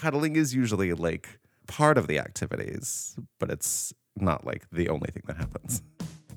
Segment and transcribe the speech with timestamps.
[0.00, 5.22] cuddling is usually like part of the activities, but it's not like the only thing
[5.26, 5.82] that happens.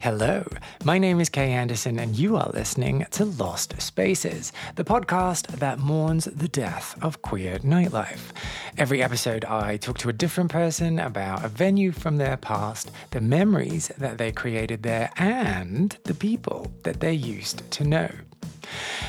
[0.02, 0.46] Hello,
[0.84, 5.80] my name is Kay Anderson, and you are listening to Lost Spaces, the podcast that
[5.80, 8.34] mourns the death of queer nightlife.
[8.78, 13.22] Every episode, I talk to a different person about a venue from their past, the
[13.22, 18.10] memories that they created there, and the people that they used to know.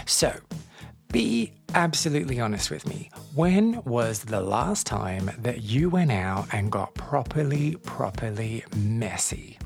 [0.06, 0.32] So,
[1.14, 3.08] be absolutely honest with me.
[3.36, 9.56] When was the last time that you went out and got properly, properly messy?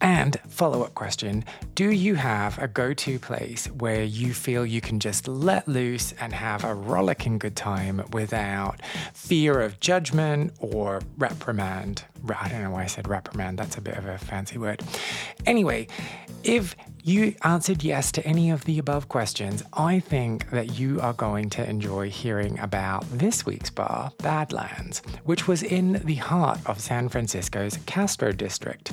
[0.00, 4.80] And follow up question Do you have a go to place where you feel you
[4.80, 8.80] can just let loose and have a rollicking good time without
[9.12, 12.04] fear of judgment or reprimand?
[12.28, 14.82] I don't know why I said reprimand, that's a bit of a fancy word.
[15.46, 15.88] Anyway,
[16.42, 21.12] if you answered yes to any of the above questions, I think that you are
[21.12, 26.80] going to enjoy hearing about this week's bar, Badlands, which was in the heart of
[26.80, 28.92] San Francisco's Castro district.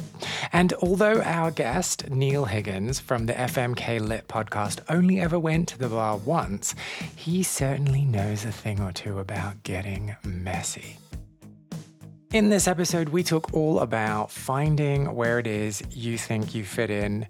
[0.53, 5.77] And although our guest, Neil Higgins from the FMK Lit podcast, only ever went to
[5.77, 6.75] the bar once,
[7.15, 10.97] he certainly knows a thing or two about getting messy.
[12.33, 16.89] In this episode, we talk all about finding where it is you think you fit
[16.89, 17.25] in,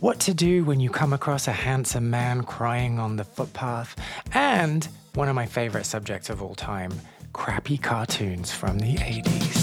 [0.00, 3.96] what to do when you come across a handsome man crying on the footpath,
[4.34, 6.92] and one of my favorite subjects of all time
[7.32, 9.61] crappy cartoons from the 80s.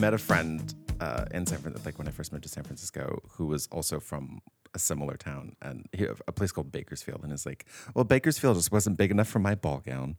[0.00, 3.20] Met a friend uh, in San Francisco, like when I first moved to San Francisco,
[3.32, 4.40] who was also from
[4.74, 7.20] a similar town and he, a place called Bakersfield.
[7.22, 10.16] And is like, well, Bakersfield just wasn't big enough for my ball gown.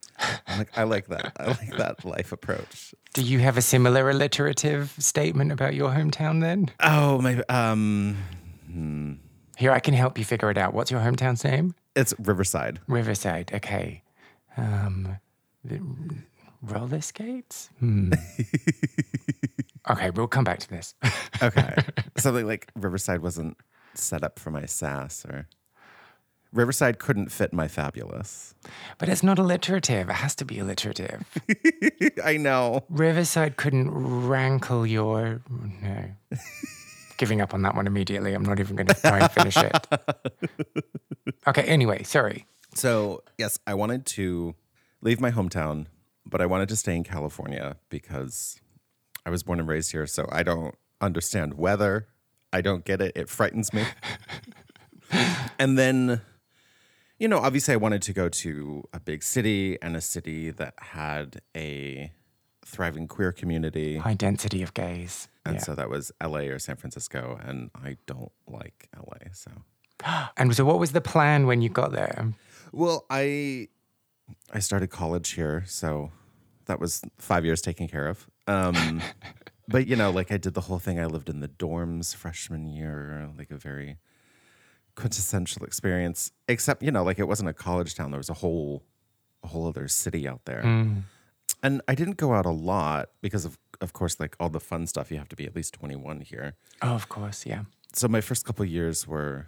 [0.48, 1.34] I'm like, I like that.
[1.38, 2.94] I like that life approach.
[3.14, 6.70] Do you have a similar alliterative statement about your hometown then?
[6.80, 7.42] Oh, maybe.
[7.50, 8.18] Um,
[8.72, 9.14] hmm.
[9.58, 10.74] Here, I can help you figure it out.
[10.74, 11.74] What's your hometown's name?
[11.96, 12.80] It's Riverside.
[12.88, 13.52] Riverside.
[13.54, 14.04] Okay.
[14.58, 15.18] Um,
[16.62, 17.70] roller skates?
[17.80, 18.12] Hmm.
[19.90, 20.94] Okay, we'll come back to this.
[21.42, 21.76] okay.
[22.18, 23.58] Something like Riverside wasn't
[23.94, 25.48] set up for my sass or
[26.54, 28.54] Riverside couldn't fit my fabulous.
[28.98, 30.10] But it's not alliterative.
[30.10, 31.24] It has to be alliterative.
[32.24, 32.84] I know.
[32.90, 35.42] Riverside couldn't rankle your.
[35.82, 36.12] No.
[37.18, 38.34] Giving up on that one immediately.
[38.34, 39.88] I'm not even going to try and finish it.
[41.48, 42.46] Okay, anyway, sorry.
[42.76, 44.54] So, yes, I wanted to
[45.02, 45.88] leave my hometown,
[46.26, 48.60] but I wanted to stay in California because
[49.26, 52.08] I was born and raised here, so I don't understand weather.
[52.54, 53.14] I don't get it.
[53.16, 53.84] It frightens me.
[55.60, 56.22] and then,
[57.20, 60.74] you know, obviously, I wanted to go to a big city and a city that
[60.78, 62.12] had a
[62.66, 65.28] thriving queer community, high density of gays.
[65.46, 65.62] And yeah.
[65.62, 67.40] so that was LA or San Francisco.
[67.44, 69.32] And I don't like LA.
[69.34, 69.52] So,
[70.38, 72.34] and so what was the plan when you got there?
[72.72, 73.68] Well, I
[74.52, 76.12] I started college here, so
[76.66, 78.28] that was five years taken care of.
[78.52, 79.02] Um,
[79.68, 81.00] but you know, like I did the whole thing.
[81.00, 83.98] I lived in the dorms freshman year, like a very
[84.96, 86.32] quintessential experience.
[86.48, 88.12] Except, you know, like it wasn't a college town.
[88.12, 88.84] There was a whole,
[89.44, 90.64] a whole other city out there.
[90.64, 91.04] Mm.
[91.64, 94.88] And I didn't go out a lot because of, of course, like all the fun
[94.88, 95.12] stuff.
[95.12, 96.56] You have to be at least twenty one here.
[96.82, 97.64] Oh, of course, yeah.
[97.94, 99.48] So my first couple years were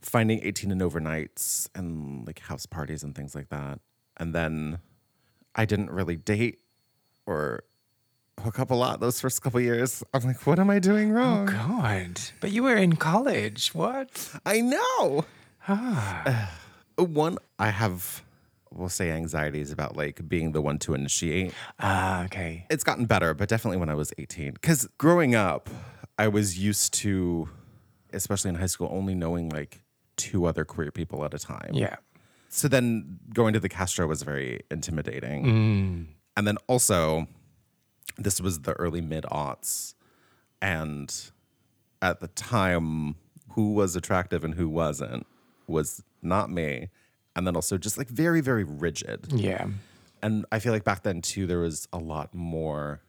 [0.00, 3.80] finding eighteen and overnights and like house parties and things like that.
[4.16, 4.80] And then
[5.54, 6.58] I didn't really date
[7.26, 7.64] or
[8.40, 10.02] hook up a lot those first couple years.
[10.12, 11.48] I'm like, what am I doing oh, wrong?
[11.48, 12.20] Oh God!
[12.40, 13.74] But you were in college.
[13.74, 14.32] What?
[14.44, 15.24] I know.
[15.68, 16.58] Ah.
[16.98, 18.22] One, I have,
[18.70, 21.54] we'll say, anxieties about like being the one to initiate.
[21.80, 22.66] Ah, okay.
[22.70, 24.52] It's gotten better, but definitely when I was 18.
[24.52, 25.70] Because growing up,
[26.18, 27.48] I was used to,
[28.12, 29.80] especially in high school, only knowing like
[30.16, 31.70] two other queer people at a time.
[31.72, 31.96] Yeah.
[32.50, 35.44] So then going to the Castro was very intimidating.
[35.44, 36.06] Mm.
[36.36, 37.26] And then also,
[38.16, 39.94] this was the early mid aughts.
[40.60, 41.14] And
[42.00, 43.16] at the time,
[43.50, 45.26] who was attractive and who wasn't
[45.66, 46.88] was not me.
[47.34, 49.32] And then also just like very, very rigid.
[49.32, 49.68] Yeah.
[50.22, 53.00] And I feel like back then too, there was a lot more,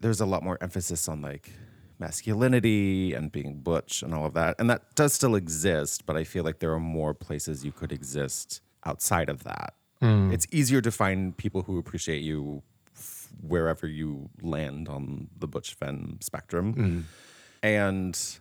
[0.00, 1.50] there was a lot more emphasis on like
[1.98, 4.56] masculinity and being butch and all of that.
[4.58, 7.92] And that does still exist, but I feel like there are more places you could
[7.92, 9.74] exist outside of that.
[10.02, 10.32] Mm.
[10.32, 12.62] It's easier to find people who appreciate you
[13.46, 16.74] wherever you land on the Butch Femme spectrum.
[16.74, 17.02] Mm.
[17.62, 18.38] And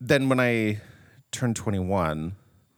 [0.00, 0.80] then when I
[1.32, 2.34] turned 21,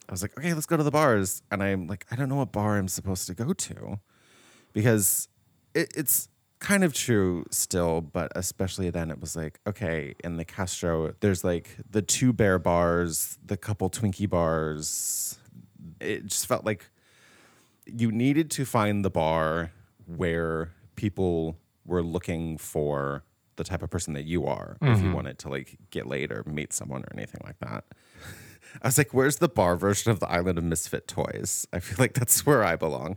[0.09, 1.43] I was like, okay, let's go to the bars.
[1.51, 4.01] And I'm like, I don't know what bar I'm supposed to go to
[4.73, 5.29] because
[5.75, 6.29] it, it's
[6.61, 11.45] kind of true still, but especially then it was like, okay, in the Castro, there's
[11.45, 15.39] like the two bear bars, the couple Twinkie bars.
[16.01, 16.87] It just felt like
[17.87, 19.73] you needed to find the bar
[20.07, 21.57] where people
[21.87, 23.23] were looking for
[23.55, 26.43] the type of person that you are if you wanted to like get laid or
[26.45, 27.85] meet someone or anything like that.
[28.83, 31.67] I was like, where's the bar version of the Island of Misfit Toys?
[31.73, 33.17] I feel like that's where I belong.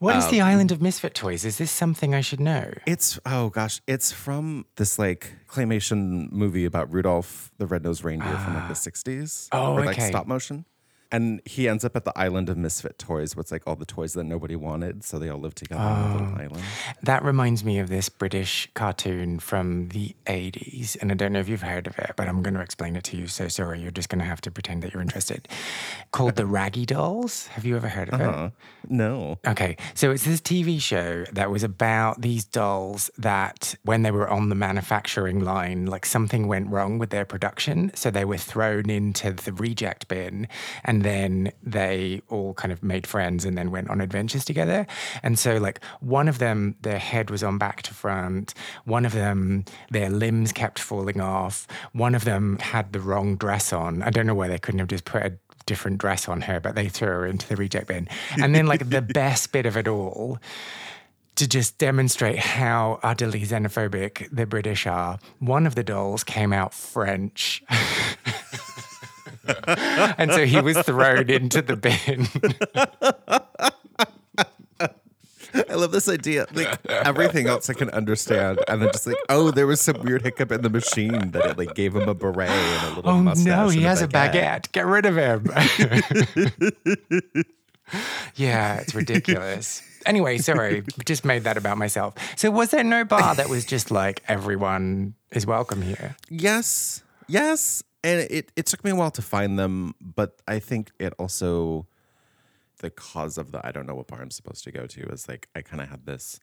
[0.00, 1.44] What is the Um, Island of Misfit Toys?
[1.44, 2.72] Is this something I should know?
[2.86, 8.54] It's oh gosh, it's from this like claymation movie about Rudolph the Red-Nosed Reindeer from
[8.54, 9.48] like the 60s.
[9.52, 10.08] Oh, or like okay.
[10.08, 10.64] stop motion.
[11.12, 13.84] And he ends up at the island of misfit toys, where it's like all the
[13.84, 16.18] toys that nobody wanted, so they all live together on a Oh.
[16.18, 16.64] little island.
[17.02, 20.96] That reminds me of this British cartoon from the 80s.
[21.00, 23.04] And I don't know if you've heard of it, but I'm going to explain it
[23.04, 23.26] to you.
[23.28, 25.46] So sorry, you're just going to have to pretend that you're interested.
[26.12, 27.46] Called The Raggy Dolls.
[27.48, 28.26] Have you ever heard of it?
[28.26, 28.50] Uh,
[28.88, 29.38] no.
[29.46, 34.28] Okay, so it's this TV show that was about these dolls that, when they were
[34.28, 37.90] on the manufacturing line, like something went wrong with their production.
[37.94, 40.48] So they were thrown into the reject bin,
[40.84, 44.86] and then they all kind of made friends and then went on adventures together.
[45.22, 48.54] And so, like, one of them, their head was on back to front,
[48.84, 53.72] one of them, their limbs kept falling off, one of them had the wrong dress
[53.72, 54.02] on.
[54.02, 56.74] I don't know why they couldn't have just put a different dress on her, but
[56.74, 58.08] they threw her into the reject bin.
[58.40, 60.38] And then, like, the best bit of it all,
[61.36, 66.74] to just demonstrate how utterly xenophobic the British are, one of the dolls came out
[66.74, 67.62] French.
[70.18, 72.26] and so he was thrown into the bin.
[75.54, 76.46] I love this idea.
[76.54, 78.58] Like everything else I can understand.
[78.68, 81.58] And then just like, oh, there was some weird hiccup in the machine that it
[81.58, 83.44] like gave him a beret and a little Oh mustache.
[83.46, 84.72] no, he and has a baguette.
[84.72, 85.44] Get rid of him.
[88.34, 89.82] yeah, it's ridiculous.
[90.06, 92.14] Anyway, sorry, just made that about myself.
[92.36, 96.16] So, was there no bar that was just like everyone is welcome here?
[96.30, 97.82] Yes, yes.
[98.04, 101.86] And it, it took me a while to find them, but I think it also,
[102.78, 105.28] the cause of the I don't know what bar I'm supposed to go to is
[105.28, 106.40] like, I kind of had this,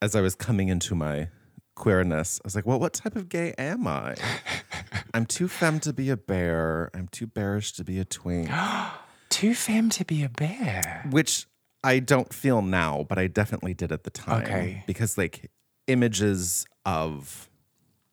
[0.00, 1.28] as I was coming into my
[1.74, 4.14] queerness, I was like, well, what type of gay am I?
[5.14, 6.90] I'm too femme to be a bear.
[6.94, 8.48] I'm too bearish to be a twink,
[9.30, 11.06] Too femme to be a bear.
[11.10, 11.46] which
[11.82, 14.42] I don't feel now, but I definitely did at the time.
[14.42, 14.84] Okay.
[14.86, 15.50] Because like
[15.86, 17.48] images of,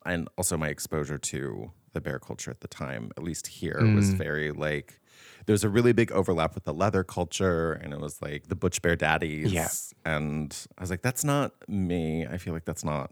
[0.05, 3.95] and also my exposure to the bear culture at the time, at least here, Mm.
[3.95, 4.99] was very like,
[5.45, 8.81] there's a really big overlap with the leather culture, and it was like the Butch
[8.81, 9.51] Bear Daddies.
[9.51, 9.69] Yeah.
[10.05, 12.25] And I was like, that's not me.
[12.27, 13.11] I feel like that's not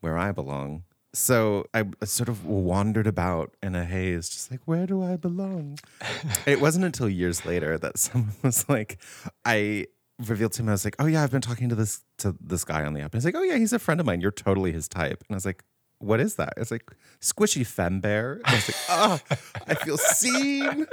[0.00, 0.84] where I belong.
[1.14, 5.78] So I sort of wandered about in a haze, just like, where do I belong?
[6.46, 8.98] it wasn't until years later that someone was like,
[9.44, 9.86] I
[10.26, 12.64] revealed to him, I was like, oh yeah, I've been talking to this to this
[12.64, 13.12] guy on the app.
[13.12, 14.20] And he's like, oh yeah, he's a friend of mine.
[14.22, 15.22] You're totally his type.
[15.28, 15.62] And I was like,
[16.02, 16.54] what is that?
[16.56, 16.90] It's like
[17.20, 18.34] squishy femme bear.
[18.34, 19.20] And I was like, oh,
[19.68, 20.86] I feel seen,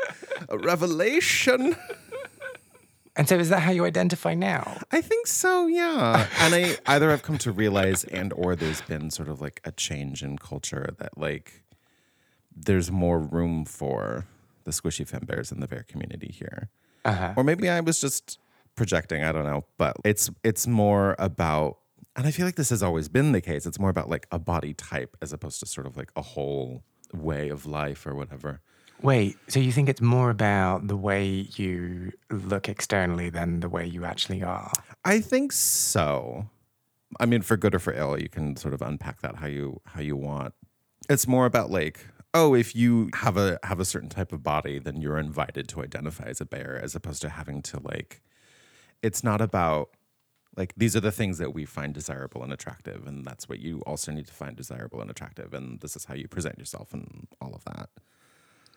[0.48, 1.76] a revelation.
[3.16, 4.78] And so, is that how you identify now?
[4.92, 6.28] I think so, yeah.
[6.40, 9.72] And I either I've come to realize and or there's been sort of like a
[9.72, 11.64] change in culture that like
[12.56, 14.26] there's more room for
[14.64, 16.70] the squishy femme bears in the bear community here.
[17.06, 17.34] Uh-huh.
[17.36, 18.40] Or maybe I was just
[18.76, 21.80] projecting, I don't know, but it's it's more about
[22.20, 23.66] and I feel like this has always been the case.
[23.66, 26.84] It's more about like a body type as opposed to sort of like a whole
[27.14, 28.60] way of life or whatever.
[29.02, 33.86] Wait, so you think it's more about the way you look externally than the way
[33.86, 34.70] you actually are?
[35.06, 36.50] I think so.
[37.22, 39.80] I mean, for good or for ill, you can sort of unpack that how you
[39.86, 40.54] how you want.
[41.10, 44.78] It's more about like, oh, if you have a have a certain type of body,
[44.78, 48.22] then you're invited to identify as a bear, as opposed to having to like.
[49.02, 49.92] It's not about
[50.56, 53.82] like these are the things that we find desirable and attractive, and that's what you
[53.86, 57.28] also need to find desirable and attractive, and this is how you present yourself and
[57.42, 57.90] all of that.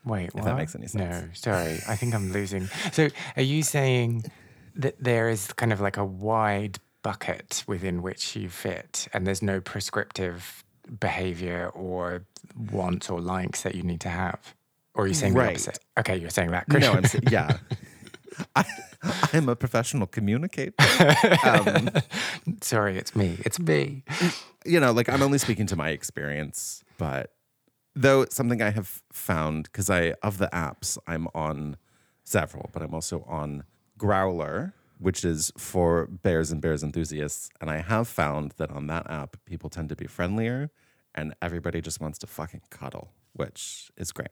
[0.04, 0.44] Wait, what?
[0.44, 1.80] that makes any No, sorry.
[1.88, 2.66] I think I'm losing.
[2.92, 4.24] So, are you saying
[4.74, 9.42] that there is kind of like a wide bucket within which you fit, and there's
[9.42, 10.64] no prescriptive
[11.00, 12.24] behavior or
[12.70, 14.54] wants or likes that you need to have?
[14.94, 15.46] Or are you saying Right.
[15.46, 15.78] the opposite?
[15.98, 16.68] Okay, you're saying that.
[16.68, 17.56] No, I'm yeah.
[18.56, 18.64] I,
[19.32, 20.74] I'm a professional communicator.
[21.44, 21.90] Um,
[22.60, 23.36] sorry, it's me.
[23.44, 24.04] It's me.
[24.64, 27.32] you know, like I'm only speaking to my experience, but
[27.94, 31.76] though it's something I have found because I of the apps I'm on
[32.24, 33.64] several, but I'm also on
[33.98, 39.10] Growlr, which is for bears and bears enthusiasts, and I have found that on that
[39.10, 40.70] app people tend to be friendlier
[41.14, 43.10] and everybody just wants to fucking cuddle.
[43.34, 44.28] Which is great.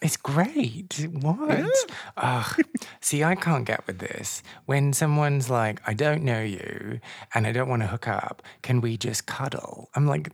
[0.00, 1.08] It's great.
[1.12, 1.74] What?
[2.16, 2.60] Ugh.
[3.00, 4.42] See, I can't get with this.
[4.66, 7.00] When someone's like, I don't know you
[7.34, 9.88] and I don't want to hook up, can we just cuddle?
[9.94, 10.30] I'm like,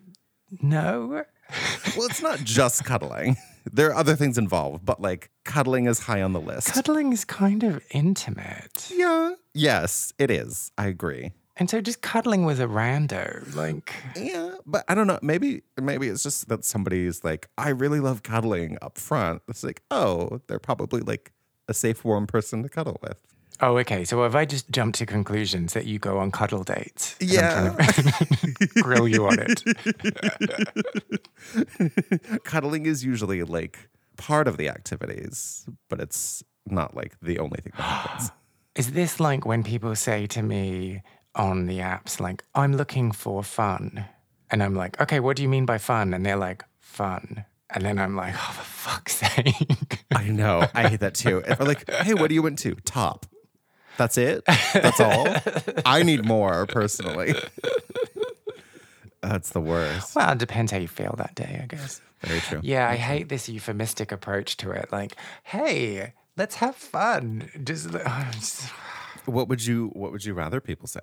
[0.62, 1.24] no.
[1.96, 3.36] Well, it's not just cuddling.
[3.70, 6.72] There are other things involved, but like cuddling is high on the list.
[6.72, 8.90] Cuddling is kind of intimate.
[8.94, 9.34] yeah.
[9.54, 10.70] Yes, it is.
[10.78, 11.32] I agree.
[11.58, 15.18] And so just cuddling with a rando, like, Yeah, but I don't know.
[15.22, 19.42] Maybe maybe it's just that somebody's like, I really love cuddling up front.
[19.48, 21.32] It's like, oh, they're probably like
[21.66, 23.18] a safe, warm person to cuddle with.
[23.60, 24.04] oh, okay.
[24.04, 27.16] So have I just jumped to conclusions that you go on cuddle dates?
[27.20, 27.74] Yeah.
[28.80, 29.64] grill you on it.
[32.44, 37.72] cuddling is usually like part of the activities, but it's not like the only thing
[37.76, 38.30] that happens.
[38.76, 41.02] Is this like when people say to me
[41.34, 44.04] on the apps, like, I'm looking for fun?
[44.50, 46.14] And I'm like, okay, what do you mean by fun?
[46.14, 47.44] And they're like, fun.
[47.70, 50.04] And then I'm like, oh, for fuck's sake.
[50.10, 50.66] I know.
[50.74, 51.42] I hate that too.
[51.46, 52.74] If I'm like, hey, what do you went to?
[52.76, 53.26] Top.
[53.98, 54.44] That's it?
[54.46, 55.28] That's all?
[55.86, 57.34] I need more personally.
[59.20, 60.14] That's the worst.
[60.14, 62.00] well, it depends how you feel that day, I guess.
[62.20, 62.60] Very true.
[62.62, 64.90] Yeah, I hate this euphemistic approach to it.
[64.92, 67.50] Like, hey, let's have fun.
[67.64, 67.90] Just,
[68.32, 68.70] just
[69.26, 71.00] What would you what would you rather people say?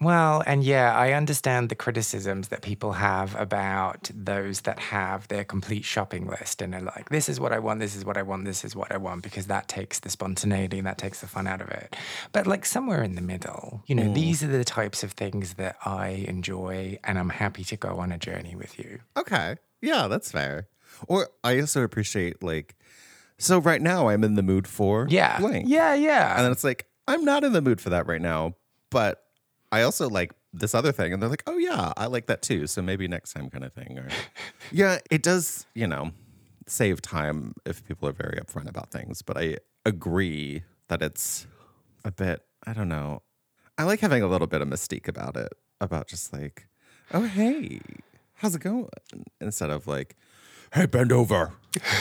[0.00, 5.44] Well, and yeah, I understand the criticisms that people have about those that have their
[5.44, 8.22] complete shopping list and are like, this is what I want, this is what I
[8.22, 11.26] want, this is what I want, because that takes the spontaneity and that takes the
[11.26, 11.96] fun out of it.
[12.32, 14.14] But like somewhere in the middle, you know, mm.
[14.14, 18.12] these are the types of things that I enjoy and I'm happy to go on
[18.12, 19.00] a journey with you.
[19.16, 19.56] Okay.
[19.80, 20.68] Yeah, that's fair.
[21.08, 22.76] Or I also appreciate like
[23.38, 25.38] so right now I'm in the mood for Yeah.
[25.40, 25.68] blank.
[25.68, 26.36] Yeah, yeah.
[26.36, 28.54] And then it's like, I'm not in the mood for that right now,
[28.90, 29.22] but
[29.72, 31.12] I also like this other thing.
[31.12, 32.66] And they're like, oh, yeah, I like that too.
[32.66, 33.98] So maybe next time kind of thing.
[33.98, 34.08] Or,
[34.72, 36.12] yeah, it does, you know,
[36.66, 39.22] save time if people are very upfront about things.
[39.22, 41.46] But I agree that it's
[42.04, 43.22] a bit, I don't know.
[43.76, 46.68] I like having a little bit of mystique about it, about just like,
[47.12, 47.80] oh, hey,
[48.34, 48.88] how's it going?
[49.40, 50.16] Instead of like,
[50.74, 51.52] hey, bend over.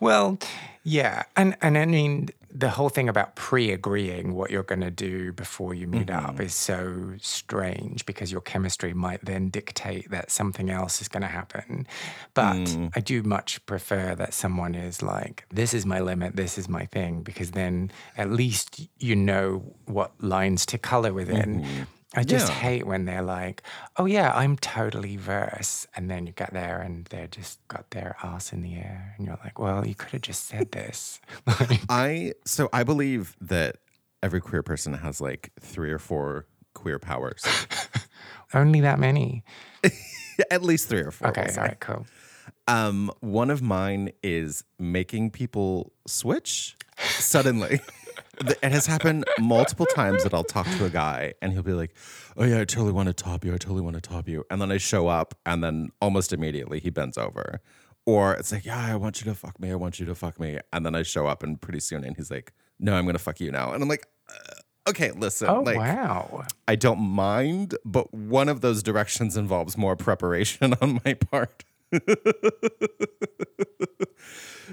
[0.00, 0.38] Well,
[0.84, 5.32] yeah, and and I mean the whole thing about pre-agreeing what you're going to do
[5.32, 6.42] before you meet up mm-hmm.
[6.42, 11.28] is so strange because your chemistry might then dictate that something else is going to
[11.28, 11.86] happen.
[12.32, 12.90] But mm.
[12.96, 16.36] I do much prefer that someone is like, "This is my limit.
[16.36, 21.62] This is my thing," because then at least you know what lines to color within.
[21.62, 21.82] Mm-hmm.
[22.14, 22.54] I just Yeah.
[22.54, 23.62] hate when they're like,
[23.96, 28.16] "Oh yeah, I'm totally verse," and then you get there and they're just got their
[28.22, 31.80] ass in the air, and you're like, "Well, you could have just said this." Like,
[31.88, 33.76] I so I believe that
[34.22, 37.44] every queer person has like three or four queer powers.
[38.54, 39.44] Only that many.
[40.50, 41.28] At least three or four.
[41.28, 42.06] Okay, all right, cool.
[42.66, 47.80] Um, one of mine is making people switch suddenly.
[48.40, 51.94] It has happened multiple times that I'll talk to a guy and he'll be like,
[52.36, 53.52] "Oh yeah, I totally want to top you.
[53.54, 56.78] I totally want to top you." And then I show up, and then almost immediately
[56.80, 57.60] he bends over,
[58.06, 59.70] or it's like, "Yeah, I want you to fuck me.
[59.70, 62.16] I want you to fuck me." And then I show up, and pretty soon, and
[62.16, 65.62] he's like, "No, I'm gonna fuck you now." And I'm like, uh, "Okay, listen, Oh
[65.62, 66.44] like." wow.
[66.68, 71.64] I don't mind, but one of those directions involves more preparation on my part.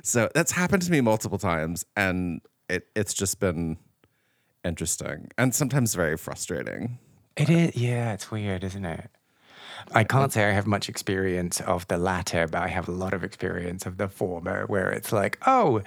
[0.04, 3.78] so that's happened to me multiple times, and it, it's just been
[4.64, 7.00] interesting and sometimes very frustrating.
[7.38, 7.76] It is.
[7.76, 9.10] Yeah, it's weird, isn't it?
[9.94, 13.14] I can't say I have much experience of the latter, but I have a lot
[13.14, 15.82] of experience of the former, where it's like, oh,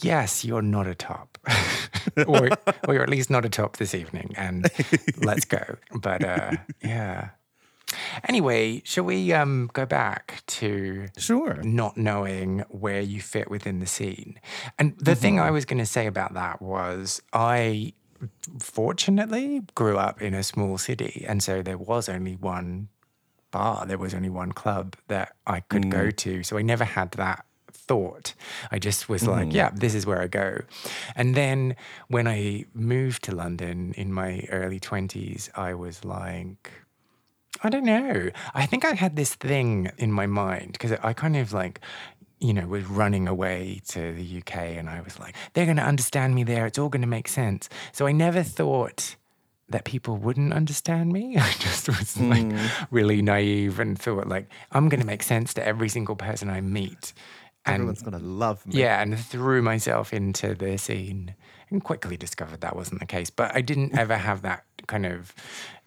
[0.00, 1.36] yes, you're not a top,
[2.26, 2.48] or,
[2.86, 4.70] or you're at least not a top this evening, and
[5.18, 5.76] let's go.
[5.94, 7.30] But uh, yeah.
[8.24, 11.60] Anyway, shall we um, go back to Sure.
[11.62, 14.38] not knowing where you fit within the scene.
[14.78, 15.44] And the thing mm-hmm.
[15.44, 17.94] I was going to say about that was I
[18.60, 21.24] fortunately grew up in a small city.
[21.26, 22.88] And so there was only one
[23.50, 26.16] bar, there was only one club that I could go mm.
[26.16, 26.42] to.
[26.42, 28.34] So I never had that thought.
[28.70, 29.32] I just was mm-hmm.
[29.32, 30.60] like, yeah, this is where I go.
[31.16, 31.76] And then
[32.08, 36.70] when I moved to London in my early 20s, I was like,
[37.62, 38.30] I don't know.
[38.54, 41.80] I think I had this thing in my mind because I kind of like,
[42.40, 45.82] you know, was running away to the UK and I was like, they're going to
[45.82, 46.66] understand me there.
[46.66, 47.68] It's all going to make sense.
[47.92, 49.16] So I never thought
[49.70, 51.36] that people wouldn't understand me.
[51.40, 52.66] I just was like hmm.
[52.90, 56.60] really naive and thought like, I'm going to make sense to every single person I
[56.60, 57.12] meet.
[57.66, 58.80] And Everyone's gonna love me.
[58.80, 61.34] yeah, and threw myself into the scene
[61.70, 63.28] and quickly discovered that wasn't the case.
[63.28, 65.34] But I didn't ever have that kind of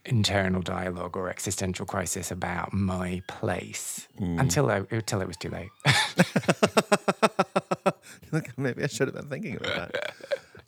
[0.06, 4.40] internal dialogue or existential crisis about my place mm.
[4.40, 5.70] until I, until it was too late.
[8.58, 10.14] maybe I should have been thinking about that.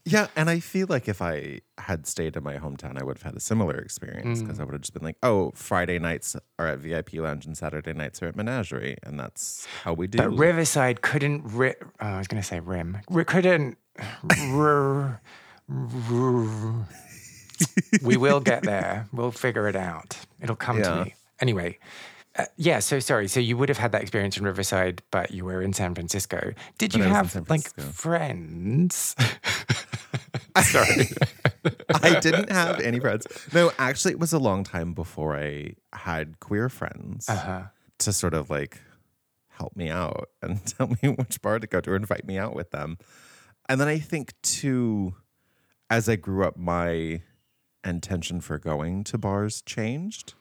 [0.06, 3.24] Yeah, and I feel like if I had stayed in my hometown, I would have
[3.24, 4.42] had a similar experience mm.
[4.42, 7.58] because I would have just been like, "Oh, Friday nights are at VIP Lounge and
[7.58, 11.44] Saturday nights are at Menagerie, and that's how we do." But Riverside couldn't.
[11.46, 12.98] Ri- oh, I was going to say rim.
[13.10, 13.78] Ri- couldn't.
[14.52, 15.22] r-
[15.70, 16.88] r-
[18.01, 19.08] we will get there.
[19.13, 20.17] We'll figure it out.
[20.41, 20.84] It'll come Yeah.
[20.89, 21.15] to me.
[21.39, 21.77] Anyway,
[22.38, 22.79] uh, yeah.
[22.79, 23.27] So sorry.
[23.27, 26.53] So you would have had that experience in Riverside, but you were in San Francisco.
[26.77, 29.15] Did But you I was in have like friends?
[30.62, 31.10] sorry.
[32.03, 33.27] I didn't have any friends.
[33.53, 37.63] No, actually, it was a long time before I had queer friends Uh-huh.
[38.00, 38.79] to sort of like
[39.50, 42.55] help me out and tell me which bar to go to or invite me out
[42.55, 42.98] with them.
[43.70, 45.13] And then I think too,
[45.89, 47.22] as I grew up, my
[47.84, 50.34] intention for going to bars changed.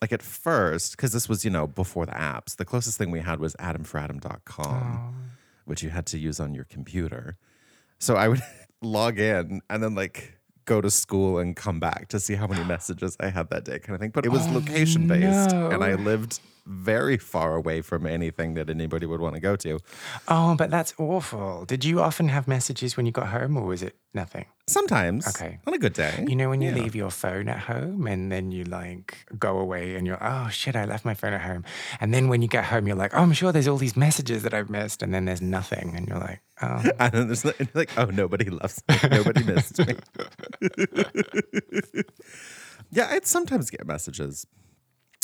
[0.00, 3.20] Like at first, because this was, you know, before the apps, the closest thing we
[3.20, 5.14] had was adamforadam.com, oh.
[5.64, 7.36] which you had to use on your computer.
[7.98, 8.42] So I would
[8.82, 12.64] log in and then like go to school and come back to see how many
[12.74, 14.10] messages I had that day, kind of thing.
[14.10, 18.70] But it was oh, location based, and I lived very far away from anything that
[18.70, 19.78] anybody would want to go to.
[20.28, 21.64] Oh, but that's awful.
[21.66, 24.46] Did you often have messages when you got home, or was it nothing?
[24.66, 25.58] Sometimes, Okay.
[25.66, 26.76] on a good day, You know, when you Yeah.
[26.76, 30.74] leave your phone at home and then you like go away and you're, oh shit,
[30.74, 31.64] I left my phone at home.
[32.00, 34.42] And then when you get home, you're like, oh, I'm sure there's all these messages
[34.42, 35.02] that I've missed.
[35.02, 35.94] And then there's nothing.
[35.94, 36.82] And you're like, oh.
[36.98, 38.96] And then there's like, like, oh, nobody loves me.
[39.10, 39.96] Nobody missed me.
[42.90, 44.46] yeah, I'd sometimes get messages.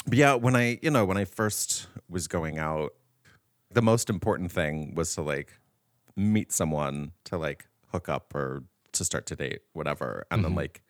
[0.07, 2.93] But yeah, when I, you know, when I first was going out,
[3.73, 5.55] the most important thing was to like
[6.15, 10.27] meet someone to like hook up or to start to date, whatever.
[10.31, 10.59] And then mm-hmm.
[10.59, 10.83] like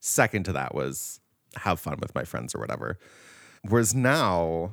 [0.00, 1.20] second to that was
[1.56, 2.98] have fun with my friends or whatever.
[3.68, 4.72] Whereas now,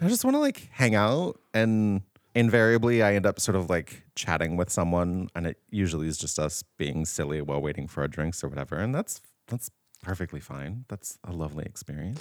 [0.00, 2.02] I just want to like hang out and
[2.34, 6.38] invariably I end up sort of like chatting with someone and it usually is just
[6.38, 8.76] us being silly while waiting for our drinks or whatever.
[8.76, 9.70] And that's that's
[10.02, 10.84] perfectly fine.
[10.88, 12.20] That's a lovely experience.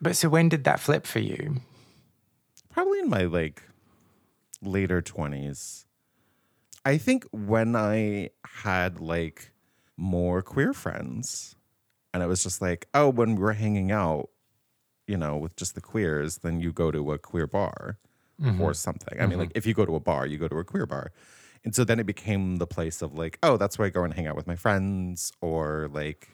[0.00, 1.60] But so when did that flip for you?
[2.70, 3.62] Probably in my like
[4.62, 5.84] later 20s.
[6.84, 9.52] I think when I had like
[9.96, 11.54] more queer friends
[12.12, 14.30] and it was just like, oh, when we're hanging out,
[15.06, 17.98] you know, with just the queers, then you go to a queer bar
[18.40, 18.60] mm-hmm.
[18.60, 19.20] or something.
[19.20, 19.58] I mean, like mm-hmm.
[19.58, 21.12] if you go to a bar, you go to a queer bar.
[21.64, 24.12] And so then it became the place of like, oh, that's where I go and
[24.12, 26.28] hang out with my friends or like,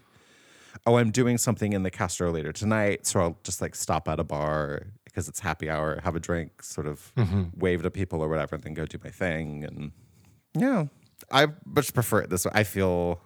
[0.86, 3.06] oh, I'm doing something in the Castro later tonight.
[3.06, 6.62] So I'll just like stop at a bar because it's happy hour, have a drink,
[6.62, 7.44] sort of mm-hmm.
[7.54, 9.64] wave to people or whatever, and then go do my thing.
[9.64, 9.92] And
[10.54, 10.86] yeah,
[11.30, 12.52] I much prefer it this way.
[12.54, 13.20] I feel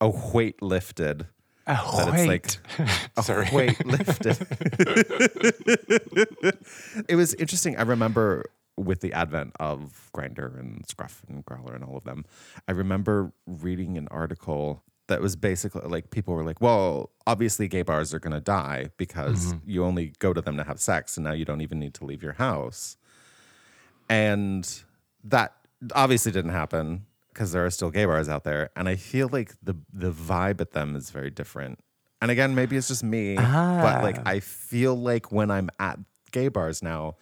[0.00, 1.26] a weight lifted.
[1.66, 2.58] A That it's like
[3.16, 3.48] a Sorry.
[3.52, 4.36] weight lifted.
[7.08, 7.76] it was interesting.
[7.76, 12.24] I remember with the advent of Grindr and Scruff and Growlr and all of them,
[12.66, 17.82] I remember reading an article that was basically like people were like, well, obviously gay
[17.82, 19.70] bars are going to die because mm-hmm.
[19.70, 22.04] you only go to them to have sex and now you don't even need to
[22.04, 22.96] leave your house.
[24.08, 24.68] And
[25.24, 25.54] that
[25.94, 28.70] obviously didn't happen because there are still gay bars out there.
[28.76, 31.78] And I feel like the the vibe at them is very different.
[32.20, 34.22] And again, maybe it's just me, but like ah.
[34.26, 35.98] I feel like when I'm at
[36.30, 37.16] gay bars now,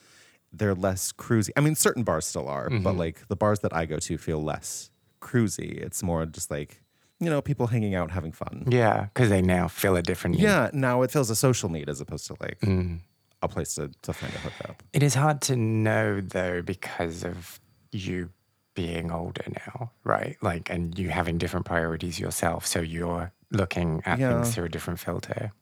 [0.52, 1.50] they're less cruisy.
[1.56, 2.98] I mean, certain bars still are, but mm-hmm.
[2.98, 5.78] like the bars that I go to feel less cruisy.
[5.78, 6.82] It's more just like,
[7.18, 8.64] you know, people hanging out, having fun.
[8.68, 10.42] Yeah, because they now feel a different need.
[10.42, 13.00] Yeah, now it feels a social need as opposed to like mm.
[13.42, 14.82] a place to, to find a hookup.
[14.92, 17.60] It is hard to know though because of
[17.92, 18.30] you
[18.74, 20.36] being older now, right?
[20.40, 22.66] Like, and you having different priorities yourself.
[22.66, 24.32] So you're looking at Yeah.
[24.32, 25.52] things through a different filter.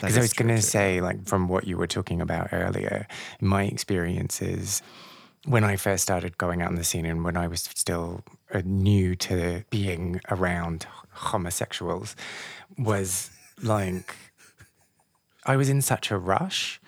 [0.00, 3.06] Because I was going to say, like, from what you were talking about earlier,
[3.40, 4.82] my experiences
[5.46, 8.22] when I first started going out in the scene and when I was still
[8.54, 12.16] uh, new to being around homosexuals
[12.78, 14.16] was like,
[15.44, 16.80] I was in such a rush.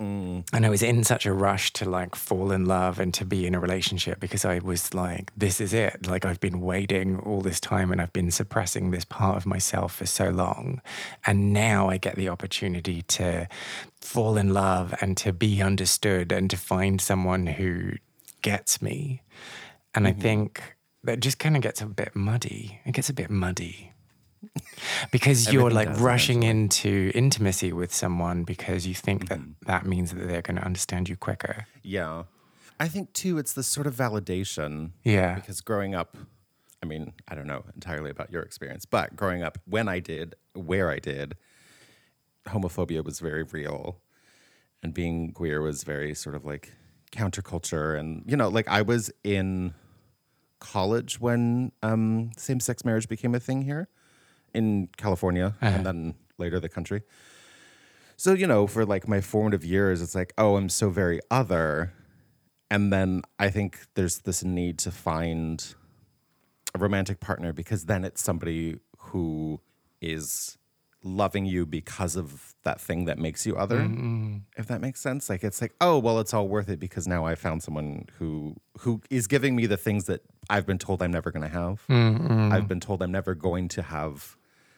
[0.00, 0.46] Mm.
[0.52, 3.46] And I was in such a rush to like fall in love and to be
[3.46, 6.06] in a relationship because I was like, this is it.
[6.06, 9.96] Like, I've been waiting all this time and I've been suppressing this part of myself
[9.96, 10.80] for so long.
[11.26, 13.48] And now I get the opportunity to
[14.00, 17.94] fall in love and to be understood and to find someone who
[18.42, 19.22] gets me.
[19.94, 20.20] And I mm-hmm.
[20.20, 20.62] think
[21.02, 22.80] that just kind of gets a bit muddy.
[22.84, 23.92] It gets a bit muddy
[25.10, 30.12] because you're Everything like rushing into intimacy with someone because you think that that means
[30.12, 31.66] that they're going to understand you quicker.
[31.82, 32.24] Yeah.
[32.80, 35.34] I think too, it's this sort of validation Yeah.
[35.34, 36.16] because growing up,
[36.82, 40.36] I mean, I don't know entirely about your experience, but growing up, when I did,
[40.54, 41.36] where I did,
[42.46, 44.00] homophobia was very real.
[44.80, 46.72] And being queer was very sort of like
[47.10, 47.98] counterculture.
[47.98, 49.74] And, you know, like I was in
[50.60, 53.88] college when um, same sex marriage became a thing here
[54.54, 55.82] in California and uh-huh.
[55.82, 57.02] then later the country.
[58.16, 61.92] So, you know, for like my formative years, it's like, oh, I'm so very other.
[62.70, 65.74] And then I think there's this need to find
[66.74, 69.60] a romantic partner because then it's somebody who
[70.00, 70.58] is
[71.04, 74.38] loving you because of that thing that makes you other mm-hmm.
[74.56, 75.30] if that makes sense.
[75.30, 78.56] Like it's like oh well it's all worth it because now i found someone who
[78.80, 81.82] who is giving me the things that i've been told i'm never going to have
[81.88, 82.52] mm-hmm.
[82.52, 84.36] i've been told i'm never going to have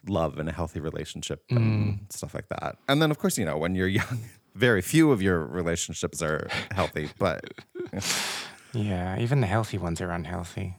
[0.09, 1.59] love and a healthy relationship and
[2.01, 2.13] mm.
[2.13, 4.21] stuff like that and then of course you know when you're young
[4.55, 7.45] very few of your relationships are healthy but
[8.73, 10.77] Yeah, even the healthy ones are unhealthy.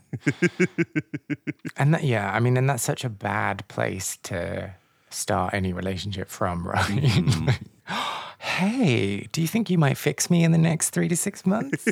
[1.77, 4.73] and that, yeah, I mean, and that's such a bad place to
[5.09, 6.85] start any relationship from, right?
[6.85, 7.49] Mm-hmm.
[8.39, 11.85] hey, do you think you might fix me in the next three to six months?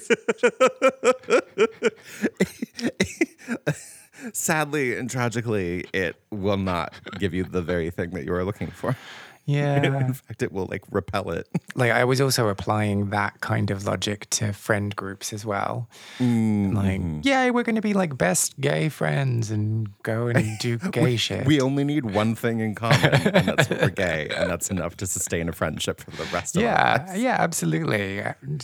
[4.34, 8.70] Sadly and tragically it will not give you the very thing that you are looking
[8.72, 8.96] for
[9.46, 9.82] yeah.
[9.84, 13.86] in fact it will like repel it Like, I was also applying that kind of
[13.86, 15.88] logic to friend groups as well.
[16.18, 16.76] Mm-hmm.
[16.76, 21.16] Like, yeah, we're going to be like best gay friends and go and do gay
[21.16, 21.46] shit.
[21.46, 24.98] we only need one thing in common and that's that we're gay and that's enough
[24.98, 28.24] to sustain a friendship for the rest of our yeah, yeah, absolutely.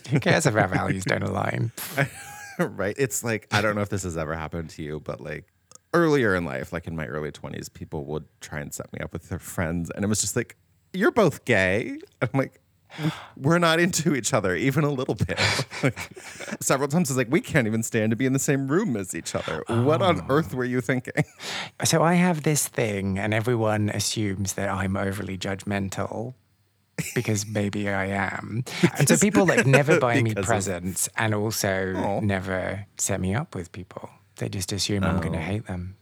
[0.09, 1.71] Who cares if our values don't align?
[2.59, 2.95] right?
[2.97, 5.45] It's like I don't know if this has ever happened to you, but like
[5.93, 9.13] earlier in life, like in my early twenties, people would try and set me up
[9.13, 10.55] with their friends, and it was just like,
[10.93, 12.59] "You're both gay." and I'm like,
[13.01, 15.39] "We- "We're not into each other even a little bit."
[15.83, 15.99] like,
[16.61, 19.15] several times, it's like we can't even stand to be in the same room as
[19.15, 19.63] each other.
[19.67, 20.25] What on oh.
[20.29, 21.23] earth were you thinking?
[21.83, 26.35] So I have this thing, and everyone assumes that I'm overly judgmental
[27.13, 28.63] because maybe I am.
[28.97, 32.19] And so people like never buy me presents and also Aw.
[32.21, 34.10] never set me up with people.
[34.38, 35.41] They just assume I'm going to oh.
[35.41, 35.95] hate them.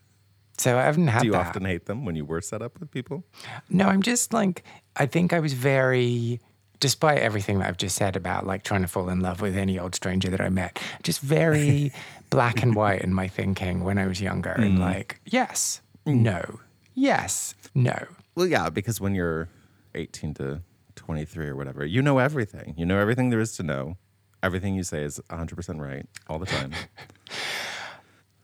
[0.58, 1.48] So I haven't had Do you that.
[1.48, 3.24] often hate them when you were set up with people?
[3.70, 4.64] No, I'm just like,
[4.96, 6.40] I think I was very,
[6.80, 9.80] despite everything that I've just said about like trying to fall in love with any
[9.80, 11.92] old stranger that I met, just very
[12.30, 14.52] black and white in my thinking when I was younger.
[14.52, 14.82] And mm.
[14.82, 16.22] like, yes, mm.
[16.22, 16.60] no,
[16.94, 18.06] yes, no.
[18.36, 19.50] Well, yeah, because when you're
[19.96, 20.62] 18 to
[20.96, 22.74] 23 or whatever, you know everything.
[22.78, 23.98] You know everything there is to know.
[24.42, 26.74] Everything you say is 100% right all the time.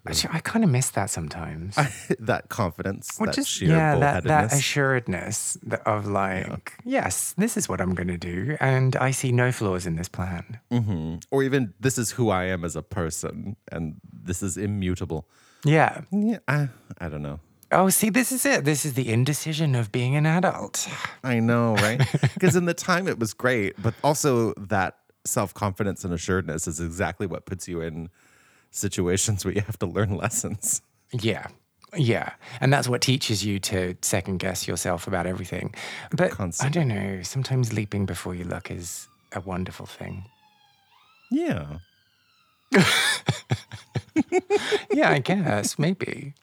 [0.08, 1.76] Actually, I kind of miss that sometimes.
[2.20, 7.82] that confidence, Well, that sheer yeah, that, that assuredness of like, yes, this is what
[7.82, 10.60] I'm going to do, and I see no flaws in this plan.
[10.72, 11.24] Mhm.
[11.32, 15.28] Or even, this is who I am as a person, and this is immutable.
[15.66, 16.02] Yeah.
[16.12, 17.42] Yeah, I, I don't know.
[17.72, 18.66] Oh, see, this is it.
[18.66, 20.88] This is the indecision of being an adult.
[21.24, 22.02] I know, right?
[22.34, 26.80] Because in the time it was great, but also that self confidence and assuredness is
[26.80, 28.10] exactly what puts you in
[28.72, 30.82] situations where you have to learn lessons.
[31.12, 31.48] Yeah.
[31.96, 32.34] Yeah.
[32.62, 35.74] And that's what teaches you to second guess yourself about everything.
[36.12, 36.82] But Constantly.
[36.82, 37.24] I don't know.
[37.24, 40.26] Sometimes leaping before you look is a wonderful thing.
[41.32, 41.80] Yeah.
[44.92, 45.80] Yeah, I guess.
[45.80, 46.34] Maybe.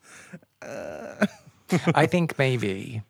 [0.61, 3.01] I think maybe,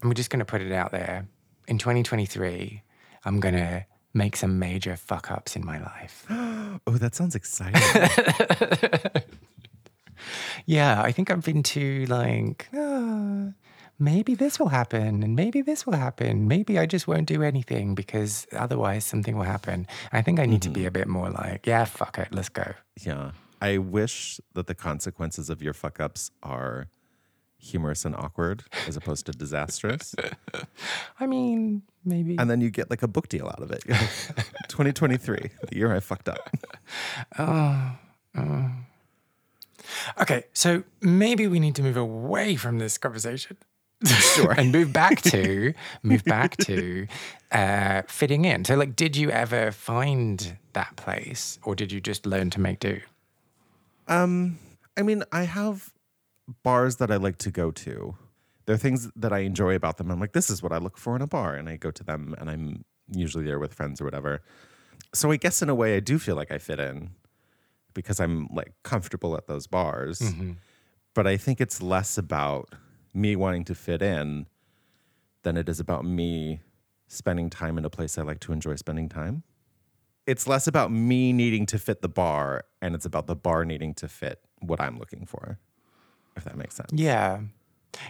[0.00, 1.26] and we're just going to put it out there
[1.68, 2.82] in 2023,
[3.24, 6.26] I'm going to make some major fuck ups in my life.
[6.88, 7.80] Oh, that sounds exciting.
[10.66, 13.52] Yeah, I think I've been too like, ah,
[13.98, 16.48] maybe this will happen and maybe this will happen.
[16.48, 19.86] Maybe I just won't do anything because otherwise something will happen.
[20.12, 22.74] I think I need to be a bit more like, yeah, fuck it, let's go.
[23.00, 23.30] yeah.
[23.60, 26.88] I wish that the consequences of your fuck ups are
[27.58, 30.14] humorous and awkward as opposed to disastrous.
[31.20, 32.36] I mean, maybe.
[32.38, 33.82] and then you get like a book deal out of it.
[34.68, 36.50] 2023, the year I fucked up.
[37.38, 37.92] Oh.
[40.20, 43.56] Okay, so maybe we need to move away from this conversation.
[44.04, 44.52] Sure.
[44.52, 47.06] and move back to move back to
[47.52, 48.64] uh, fitting in.
[48.64, 52.80] So, like, did you ever find that place, or did you just learn to make
[52.80, 53.00] do?
[54.08, 54.58] Um,
[54.96, 55.92] I mean, I have
[56.62, 58.16] bars that I like to go to.
[58.66, 60.10] There are things that I enjoy about them.
[60.10, 62.04] I'm like, this is what I look for in a bar, and I go to
[62.04, 64.42] them, and I'm usually there with friends or whatever.
[65.14, 67.10] So I guess in a way, I do feel like I fit in
[67.94, 70.20] because I'm like comfortable at those bars.
[71.14, 72.74] But I think it's less about
[73.14, 74.46] me wanting to fit in
[75.42, 76.60] than it is about me
[77.08, 79.44] spending time in a place I like to enjoy spending time.
[80.26, 83.94] It's less about me needing to fit the bar and it's about the bar needing
[83.94, 85.58] to fit what I'm looking for.
[86.36, 86.90] if that makes sense.
[86.92, 87.40] Yeah.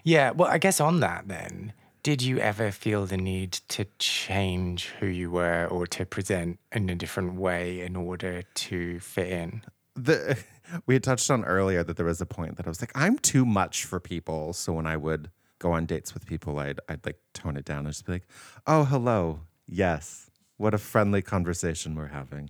[0.04, 0.30] Yeah.
[0.32, 5.06] Well, I guess on that then, did you ever feel the need to change who
[5.06, 9.62] you were or to present in a different way in order to fit in?
[9.94, 10.38] The
[10.86, 13.18] we had touched on earlier that there was a point that I was like, I'm
[13.18, 14.52] too much for people.
[14.52, 17.78] So when I would go on dates with people, I'd I'd like tone it down
[17.78, 18.26] and just be like,
[18.66, 19.40] Oh, hello.
[19.66, 20.25] Yes.
[20.58, 22.48] What a friendly conversation we're having.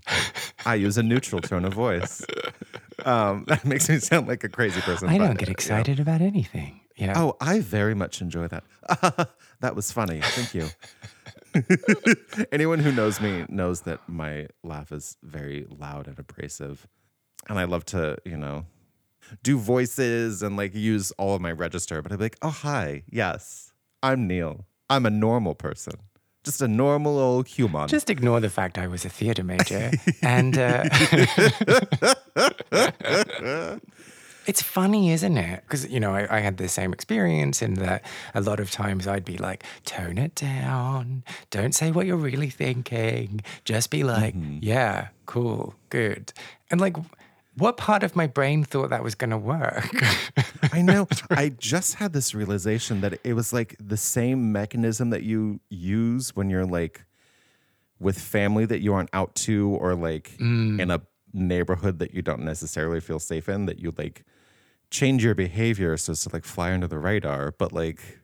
[0.64, 2.24] I use a neutral tone of voice.
[3.04, 5.08] Um, that makes me sound like a crazy person.
[5.08, 6.80] I don't get excited about anything.
[6.96, 7.12] You know?
[7.16, 8.64] Oh, I very much enjoy that.
[9.60, 10.20] that was funny.
[10.22, 10.68] Thank you.
[12.52, 16.86] Anyone who knows me knows that my laugh is very loud and abrasive.
[17.48, 18.66] And I love to, you know,
[19.42, 23.02] do voices and like use all of my register, but I'd be like, oh, hi.
[23.10, 24.66] Yes, I'm Neil.
[24.88, 25.94] I'm a normal person.
[26.46, 27.88] Just a normal old human.
[27.88, 29.90] Just ignore the fact I was a theatre major.
[30.22, 30.84] and uh,
[34.46, 35.62] it's funny, isn't it?
[35.62, 39.08] Because, you know, I, I had the same experience in that a lot of times
[39.08, 41.24] I'd be like, tone it down.
[41.50, 43.40] Don't say what you're really thinking.
[43.64, 46.32] Just be like, yeah, cool, good.
[46.70, 46.96] And like,
[47.56, 49.88] what part of my brain thought that was going to work?
[50.72, 51.08] I know.
[51.30, 56.36] I just had this realization that it was like the same mechanism that you use
[56.36, 57.04] when you're like
[57.98, 60.78] with family that you aren't out to or like mm.
[60.80, 61.00] in a
[61.32, 64.24] neighborhood that you don't necessarily feel safe in that you like
[64.90, 68.20] change your behavior so as to like fly under the radar but like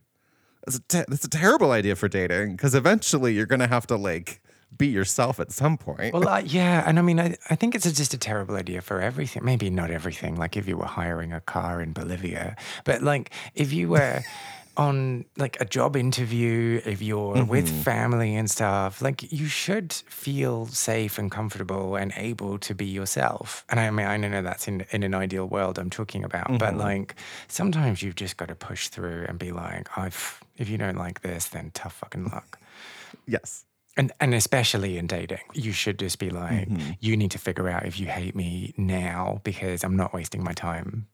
[0.67, 3.97] it's a, te- it's a terrible idea for dating because eventually you're gonna have to
[3.97, 4.41] like
[4.77, 7.87] be yourself at some point Well, uh, yeah, and I mean, I, I think it's
[7.87, 9.45] a, just a terrible idea for everything.
[9.45, 10.37] Maybe not everything.
[10.37, 14.23] Like if you were hiring a car in Bolivia, but like if you were
[14.77, 20.67] on like a job interview, if you're with family and stuff, like you should feel
[20.67, 23.65] safe and comfortable and able to be yourself.
[23.69, 26.77] And I mean, I know that's in in an ideal world I'm talking about, but
[26.77, 27.17] like
[27.49, 31.21] sometimes you've just got to push through and be like, I've if you don't like
[31.21, 32.59] this, then tough fucking luck.
[33.27, 33.65] yes
[33.97, 36.93] And and especially in dating, you should just be like, mm-hmm.
[37.01, 40.53] you need to figure out if you hate me now because I'm not wasting my
[40.53, 41.09] time.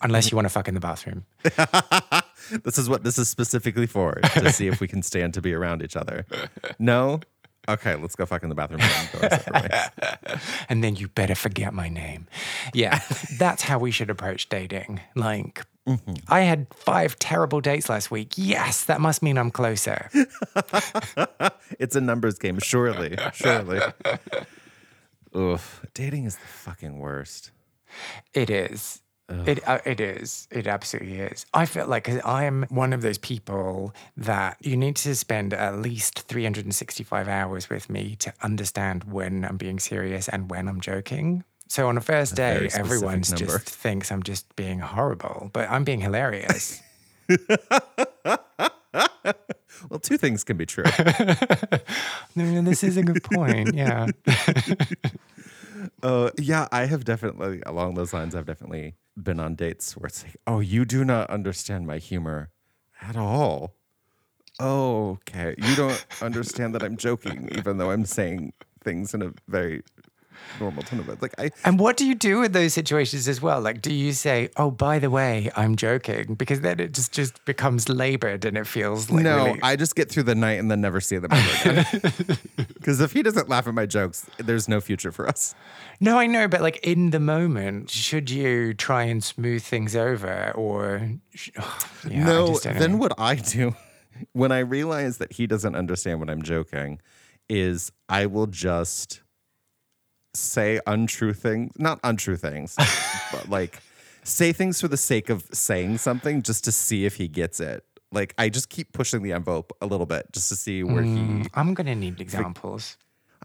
[0.00, 1.26] Unless you want to fuck in the bathroom.
[2.64, 5.52] this is what this is specifically for to see if we can stand to be
[5.52, 6.24] around each other
[6.78, 7.20] no
[7.68, 10.40] okay let's go fuck in the bathroom and go our separate ways.
[10.68, 12.26] And then you better forget my name.
[12.74, 13.00] Yeah,
[13.38, 15.00] that's how we should approach dating.
[15.14, 15.64] Like,
[16.28, 18.32] I had five terrible dates last week.
[18.36, 20.10] Yes, that must mean I'm closer.
[21.78, 23.80] it's a numbers game surely surely
[25.36, 25.84] Oof.
[25.94, 27.50] dating is the fucking worst
[28.34, 29.02] It is.
[29.28, 30.46] It uh, it is.
[30.52, 31.46] It absolutely is.
[31.52, 36.20] I feel like I'm one of those people that you need to spend at least
[36.20, 41.42] 365 hours with me to understand when I'm being serious and when I'm joking.
[41.68, 45.84] So on a first very day, everyone just thinks I'm just being horrible, but I'm
[45.84, 46.80] being hilarious.
[49.90, 50.84] well two things can be true
[52.36, 53.74] no, this is a good point.
[53.74, 54.06] Yeah.
[56.02, 60.22] uh, yeah i have definitely along those lines i've definitely been on dates where it's
[60.24, 62.50] like oh you do not understand my humor
[63.02, 63.74] at all
[64.60, 68.52] oh okay you don't understand that i'm joking even though i'm saying
[68.82, 69.82] things in a very
[70.60, 73.40] normal tone of it like i And what do you do in those situations as
[73.42, 73.60] well?
[73.60, 77.44] Like, do you say, "Oh, by the way, I'm joking," because then it just just
[77.44, 80.70] becomes labored and it feels like no, really- I just get through the night and
[80.70, 81.86] then never see them again.
[82.86, 85.56] Because if he doesn't laugh at my jokes, there's no future for us.
[85.98, 90.52] No, I know, but like in the moment, should you try and smooth things over
[90.54, 91.10] or
[92.08, 92.96] yeah, no, then know.
[92.98, 93.74] what I do
[94.32, 97.00] when I realize that he doesn't understand when I'm joking
[97.48, 99.22] is I will just
[100.38, 102.74] say untrue things, not untrue things,
[103.32, 103.80] but like
[104.24, 107.84] say things for the sake of saying something just to see if he gets it.
[108.12, 111.10] Like I just keep pushing the envelope a little bit just to see where he
[111.10, 112.96] Mm, I'm gonna need examples.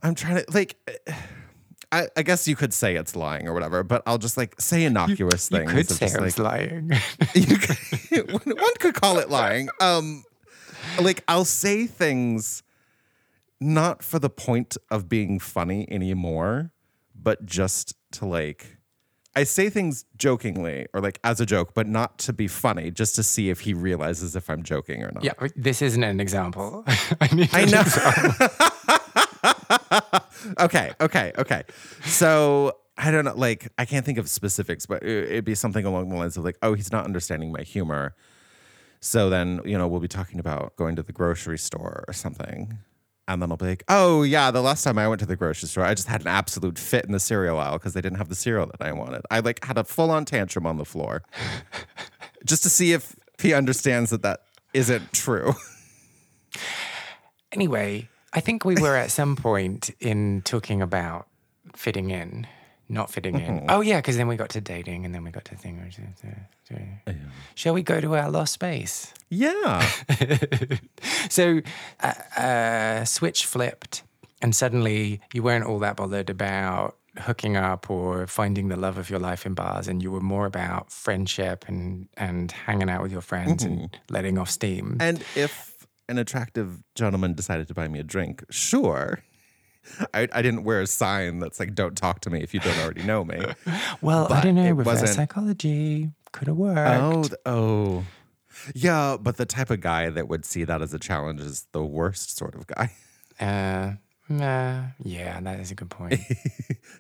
[0.04, 0.76] I'm trying to like.
[1.94, 4.86] I, I guess you could say it's lying or whatever, but I'll just like say
[4.86, 5.72] innocuous You things.
[5.74, 6.92] could say just, like, lying.
[7.34, 9.68] you could, one could call it lying.
[9.82, 10.24] Um,
[11.02, 12.64] like I'll say things
[13.60, 16.72] not for the point of being funny anymore,
[17.16, 18.78] but just to like.
[19.34, 23.16] I say things jokingly or like as a joke, but not to be funny, just
[23.16, 25.24] to see if he realizes if I'm joking or not.
[25.24, 26.84] yeah, this isn't an example.
[27.22, 27.84] I need I know.
[30.66, 31.64] okay, okay, okay.
[32.04, 36.10] So I don't know, like I can't think of specifics, but it'd be something along
[36.10, 38.16] the lines of like, oh, he's not understanding my humor.
[39.00, 42.78] So then, you know, we'll be talking about going to the grocery store or something.
[43.34, 45.70] And then I'll be like, oh, yeah, the last time I went to the grocery
[45.70, 48.30] store, I just had an absolute fit in the cereal aisle because they didn't have
[48.30, 49.22] the cereal that I wanted.
[49.32, 51.24] I like had a full on tantrum on the floor.
[52.46, 54.42] just to see if he understands that that
[54.74, 55.54] isn't true.
[57.54, 61.28] Anyway, I think we were at some point in talking about
[61.76, 62.48] fitting in,
[62.92, 63.66] not fitting in.
[63.70, 65.80] Oh, yeah, because then we got to dating and then we got to thing.
[67.56, 69.14] Shall we go to our lost space?
[69.30, 69.90] Yeah.
[71.30, 71.62] So,
[72.02, 74.04] uh, uh, switch flipped,
[74.42, 79.10] and suddenly you weren't all that bothered about hooking up or finding the love of
[79.10, 83.12] your life in bars, and you were more about friendship and and hanging out with
[83.14, 84.98] your friends and letting off steam.
[85.00, 89.20] and if an attractive gentleman decided to buy me a drink, sure.
[90.14, 92.78] I, I didn't wear a sign that's like, don't talk to me if you don't
[92.80, 93.40] already know me.
[94.02, 94.64] well, I but don't know.
[94.66, 97.34] it Reverse wasn't- psychology could have worked.
[97.46, 98.04] Oh, oh.
[98.76, 101.84] Yeah, but the type of guy that would see that as a challenge is the
[101.84, 102.92] worst sort of guy.
[103.40, 103.94] Uh,
[104.30, 106.20] nah, yeah, that is a good point.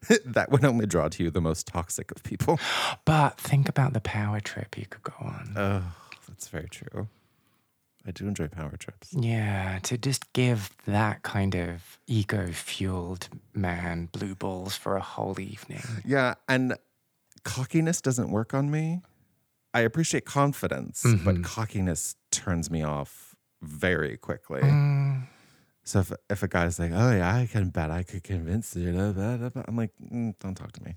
[0.25, 2.59] that would only draw to you the most toxic of people.
[3.05, 5.53] but think about the power trip you could go on.
[5.55, 5.83] Oh,
[6.27, 7.07] that's very true.
[8.05, 9.13] I do enjoy power trips.
[9.13, 15.39] Yeah, to just give that kind of ego fueled man blue balls for a whole
[15.39, 15.83] evening.
[16.05, 16.75] Yeah, and
[17.43, 19.01] cockiness doesn't work on me.
[19.73, 24.61] I appreciate confidence, but cockiness turns me off very quickly.
[25.83, 28.91] So if if a guy's like, "Oh yeah, I can bet I could convince you,"
[28.91, 30.95] blah, blah, blah, blah," I'm like, mm, "Don't talk to me."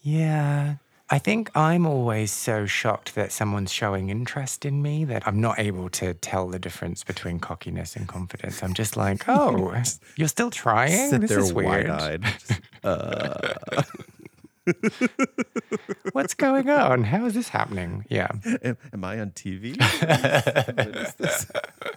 [0.00, 0.76] Yeah.
[1.12, 5.58] I think I'm always so shocked that someone's showing interest in me that I'm not
[5.58, 8.62] able to tell the difference between cockiness and confidence.
[8.62, 9.74] I'm just like, oh,
[10.16, 11.10] you're still trying?
[11.10, 11.88] Sit this there is weird.
[11.88, 12.24] wide-eyed.
[12.82, 13.82] Uh.
[16.12, 17.04] What's going on?
[17.04, 18.06] How is this happening?
[18.08, 18.28] Yeah.
[18.62, 19.76] am, am I on TV?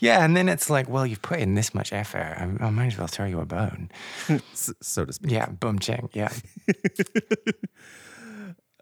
[0.00, 0.24] Yeah.
[0.24, 2.34] And then it's like, well, you've put in this much effort.
[2.36, 3.90] I, I might as well throw you a bone.
[4.44, 5.30] So to speak.
[5.30, 5.46] Yeah.
[5.46, 6.08] Boom ching.
[6.12, 6.32] Yeah.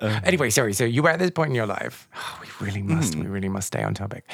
[0.03, 0.75] Um, anyway, sorry.
[0.75, 2.09] So you were at this point in your life.
[2.43, 2.97] we really hmm.
[2.97, 4.29] must, we really must stay on topic.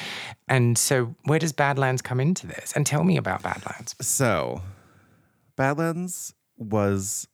[0.47, 2.73] And so where does Badlands come into this?
[2.75, 3.95] And tell me about Badlands.
[4.01, 4.61] So,
[5.55, 7.27] Badlands was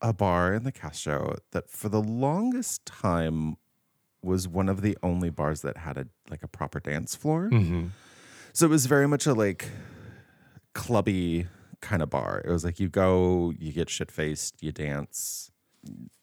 [0.00, 3.56] a bar in the Castro that, for the longest time,
[4.22, 7.48] was one of the only bars that had a like a proper dance floor.
[7.50, 7.88] Mm-hmm.
[8.52, 9.70] So it was very much a like
[10.74, 11.46] clubby
[11.80, 12.42] kind of bar.
[12.44, 15.50] It was like you go, you get shit faced, you dance,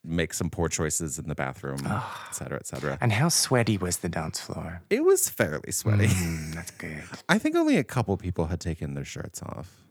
[0.04, 2.98] make some poor choices in the bathroom, et cetera, et cetera.
[3.02, 4.82] And how sweaty was the dance floor?
[4.90, 6.08] It was fairly sweaty.
[6.08, 7.04] Mm, that's good.
[7.28, 9.84] I think only a couple people had taken their shirts off,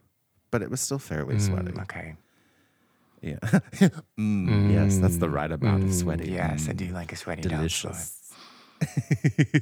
[0.51, 1.71] but it was still fairly sweaty.
[1.73, 2.15] Mm, okay.
[3.21, 3.39] Yeah.
[4.19, 6.31] Mm, Yes, that's the right amount of sweaty.
[6.31, 7.95] Yes, I Mm, do like a sweaty dance floor.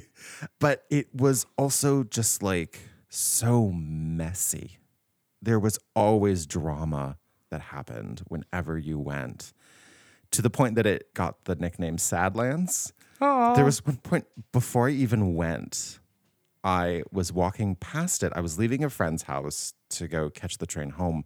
[0.60, 4.78] but it was also just like so messy.
[5.42, 7.18] There was always drama
[7.50, 9.52] that happened whenever you went
[10.34, 12.92] to the point that it got the nickname Sadlands.
[13.54, 16.00] There was one point before I even went,
[16.62, 18.32] I was walking past it.
[18.34, 21.24] I was leaving a friend's house to go catch the train home.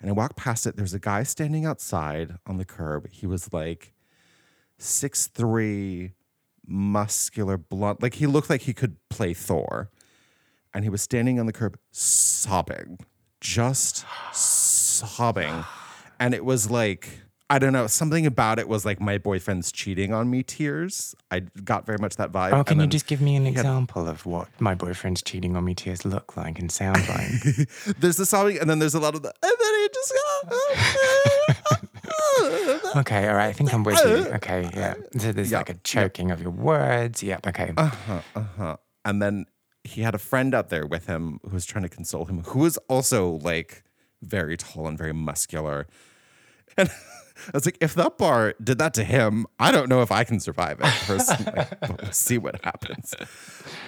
[0.00, 0.76] And I walked past it.
[0.76, 3.08] There's a guy standing outside on the curb.
[3.10, 3.94] He was like
[4.78, 6.12] six three,
[6.66, 8.02] muscular, blunt.
[8.02, 9.90] Like he looked like he could play Thor.
[10.72, 12.98] And he was standing on the curb sobbing,
[13.40, 15.64] just sobbing.
[16.18, 20.14] And it was like, I don't know, something about it was like my boyfriend's cheating
[20.14, 21.14] on me tears.
[21.30, 22.52] I got very much that vibe.
[22.52, 25.74] Oh, can you just give me an example of what my boyfriend's cheating on me
[25.74, 27.68] tears look like and sound like?
[27.98, 30.54] there's the sobbing, and then there's a lot of the, and then he just got.
[32.96, 33.48] okay, all right.
[33.48, 34.32] I think I'm with you.
[34.34, 34.94] Okay, yeah.
[35.18, 37.22] So there's Yeah, like a choking of your words.
[37.22, 37.46] Yep.
[37.48, 37.72] Okay.
[37.76, 38.76] uh-huh.
[39.04, 39.44] And then
[39.84, 42.60] he had a friend out there with him who was trying to console him, who
[42.60, 43.82] was also like
[44.22, 45.86] very tall and very muscular.
[46.76, 46.90] And
[47.48, 50.24] I was like, if that bar did that to him, I don't know if I
[50.24, 53.14] can survive it personally, but we'll see what happens.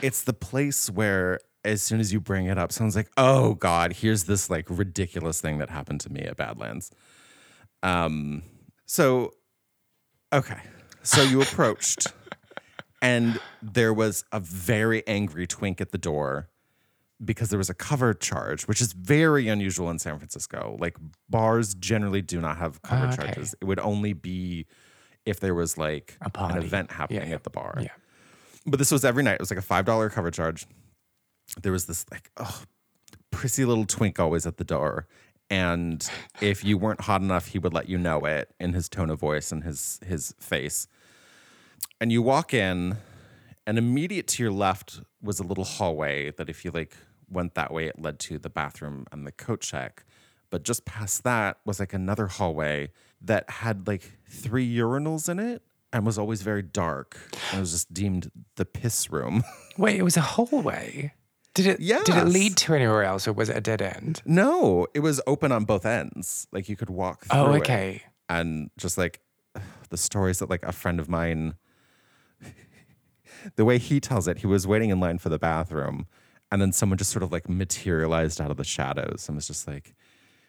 [0.03, 3.93] It's the place where as soon as you bring it up, someone's like, oh God,
[3.95, 6.91] here's this like ridiculous thing that happened to me at Badlands.
[7.83, 8.43] Um,
[8.87, 9.33] so
[10.33, 10.61] okay.
[11.03, 12.09] So you approached
[13.03, 16.49] and there was a very angry twink at the door
[17.25, 20.77] because there was a cover charge, which is very unusual in San Francisco.
[20.79, 20.97] Like
[21.29, 23.23] bars generally do not have cover Ah, okay.
[23.25, 23.55] charges.
[23.61, 24.67] It would only be
[25.25, 27.35] if there was like an event happening yeah.
[27.35, 27.79] at the bar.
[27.81, 27.89] Yeah.
[28.67, 29.35] But this was every night.
[29.35, 30.67] It was like a five dollar cover charge.
[31.63, 32.63] There was this like oh
[33.31, 35.07] prissy little twink always at the door.
[35.49, 36.09] And
[36.41, 39.21] if you weren't hot enough, he would let you know it in his tone of
[39.21, 40.89] voice and his his face.
[42.01, 42.97] And you walk in,
[43.67, 46.97] and immediate to your left was a little hallway that if you like
[47.31, 50.05] went that way, it led to the bathroom and the coat check.
[50.51, 55.63] But just past that was like another hallway that had like three urinals in it
[55.93, 57.19] and was always very dark.
[57.51, 59.43] And It was just deemed the piss room.
[59.79, 61.13] Wait, it was a hallway.
[61.55, 61.81] Did it?
[61.81, 62.05] Yes.
[62.05, 64.21] Did it lead to anywhere else, or was it a dead end?
[64.27, 66.47] no, it was open on both ends.
[66.53, 68.03] Like you could walk oh, through Oh, okay.
[68.29, 69.21] and just like
[69.89, 71.55] the stories that like a friend of mine
[73.57, 76.07] the way he tells it he was waiting in line for the bathroom
[76.51, 79.67] and then someone just sort of like materialized out of the shadows and was just
[79.67, 79.95] like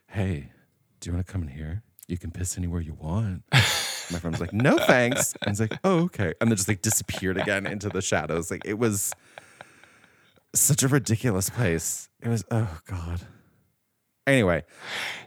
[0.08, 0.52] hey
[1.00, 1.84] do you want to come in here?
[2.08, 3.44] You can piss anywhere you want.
[3.52, 5.36] My friend was like no thanks.
[5.42, 6.34] And he's like oh okay.
[6.40, 8.50] And then just like disappeared again into the shadows.
[8.50, 9.14] Like it was
[10.54, 12.10] such a ridiculous place.
[12.22, 13.22] It was oh god.
[14.26, 14.64] Anyway.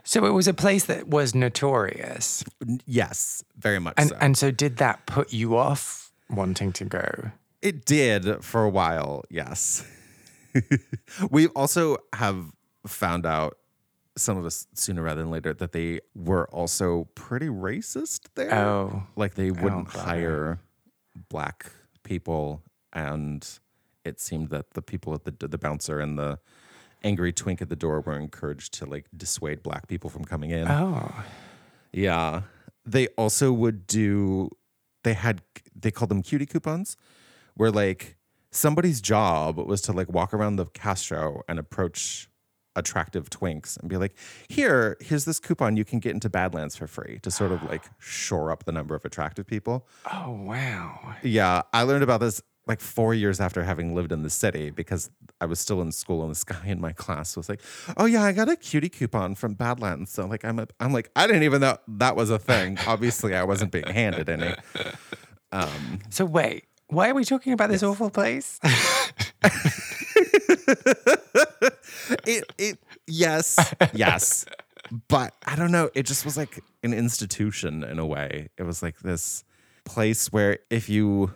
[0.03, 2.43] So it was a place that was notorious,
[2.85, 4.17] yes very much and so.
[4.19, 7.31] and so did that put you off wanting to go?
[7.61, 9.85] It did for a while, yes.
[11.29, 12.51] we also have
[12.85, 13.57] found out,
[14.17, 18.53] some of us sooner rather than later, that they were also pretty racist there.
[18.53, 20.05] Oh, Like they oh, wouldn't bummer.
[20.05, 20.59] hire
[21.29, 21.71] black
[22.03, 23.47] people, and
[24.03, 26.39] it seemed that the people at the the bouncer and the
[27.03, 30.67] angry twink at the door were encouraged to like dissuade black people from coming in.
[30.67, 31.11] oh,
[31.91, 32.41] Yeah.
[32.85, 34.49] They also would do
[35.03, 35.41] they had
[35.75, 36.97] they called them cutie coupons
[37.55, 38.17] where like
[38.51, 42.27] somebody's job was to like walk around the Castro and approach
[42.75, 44.15] attractive twinks and be like,
[44.47, 47.83] "Here, here's this coupon you can get into Badlands for free" to sort of like
[47.99, 49.87] shore up the number of attractive people.
[50.11, 51.15] oh, wow.
[51.23, 55.09] Yeah, I learned about this like 4 years after having lived in the city because
[55.41, 57.61] I was still in school and this guy in my class was like,
[57.97, 61.09] "Oh yeah, I got a cutie coupon from Badlands." So like I'm a, I'm like
[61.15, 62.77] I didn't even know that was a thing.
[62.87, 64.55] Obviously, I wasn't being handed any.
[65.53, 68.59] Um, so wait, why are we talking about this awful place?
[72.25, 72.77] It it
[73.07, 73.57] yes,
[73.93, 74.45] yes.
[75.07, 78.49] But I don't know, it just was like an institution in a way.
[78.57, 79.43] It was like this
[79.85, 81.31] place where if you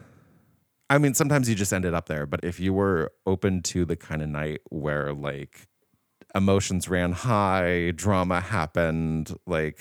[0.90, 3.96] I mean, sometimes you just ended up there, but if you were open to the
[3.96, 5.68] kind of night where like
[6.36, 9.80] emotions ran high, drama happened, like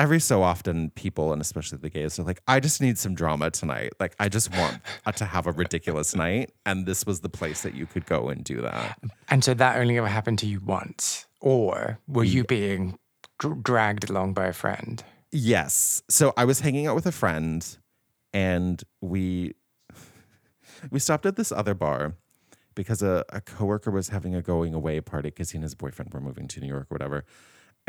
[0.00, 3.50] every so often people and especially the gays are like, I just need some drama
[3.50, 3.92] tonight.
[4.00, 4.80] Like I just want
[5.14, 6.52] to have a ridiculous night.
[6.64, 8.98] And this was the place that you could go and do that.
[9.28, 12.98] and so that only ever happened to you once, or were you being
[13.38, 15.04] dr- dragged along by a friend?
[15.32, 16.02] Yes.
[16.08, 17.64] So I was hanging out with a friend
[18.32, 19.52] and we
[20.90, 22.14] we stopped at this other bar
[22.74, 26.14] because a, a coworker was having a going away party because he and his boyfriend
[26.14, 27.24] were moving to New York or whatever.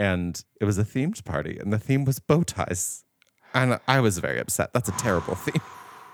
[0.01, 3.03] And it was a themed party and the theme was bow ties.
[3.53, 4.73] And I was very upset.
[4.73, 5.61] That's a terrible theme.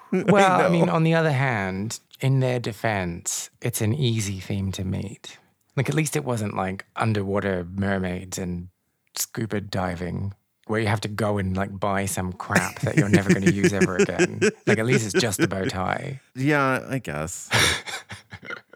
[0.10, 0.70] Well, I, know.
[0.70, 5.38] mean, on the other hand, in their defense, it's an easy theme to meet.
[5.76, 8.70] Like, at least it wasn't like underwater mermaids and
[9.18, 10.34] scuba diving
[10.68, 13.54] where you have to go and like buy some crap that you're never going to
[13.54, 14.40] use ever again.
[14.66, 16.22] Like, at least it's just a bow tie.
[16.36, 17.50] Yeah, I guess.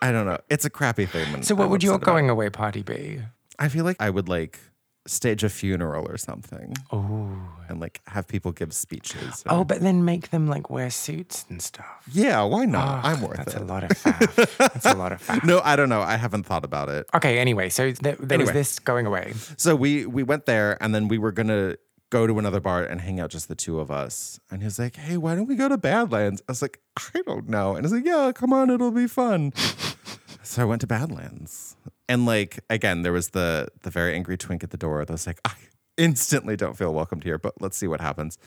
[0.01, 0.39] I don't know.
[0.49, 1.43] It's a crappy theme.
[1.43, 3.21] So, what I'm would your about going away party be?
[3.57, 4.59] I feel like I would like
[5.07, 7.31] stage a funeral or something Oh.
[7.67, 9.43] and like have people give speeches.
[9.49, 12.03] Oh, but then make them like wear suits and stuff.
[12.11, 12.87] Yeah, why not?
[12.87, 13.61] Ah, I'm Ugh, worth That's it.
[13.61, 14.57] a lot of faff.
[14.57, 15.43] That's a lot of faff.
[15.43, 16.01] No, I don't know.
[16.01, 17.07] I haven't thought about it.
[17.15, 19.33] Okay, anyway, so th- there was this going away.
[19.57, 21.77] So we we went there and then we were gonna
[22.11, 24.39] go to another bar and hang out just the two of us.
[24.51, 26.43] And he was like, Hey, why don't we go to Badlands?
[26.47, 26.79] I was like,
[27.15, 27.75] I don't know.
[27.75, 29.53] And he's like, Yeah, come on, it'll be fun.
[30.43, 31.75] so I went to Badlands.
[32.09, 35.27] And like again, there was the the very angry twink at the door that was
[35.27, 35.53] like, I
[35.97, 38.37] instantly don't feel welcomed here, but let's see what happens.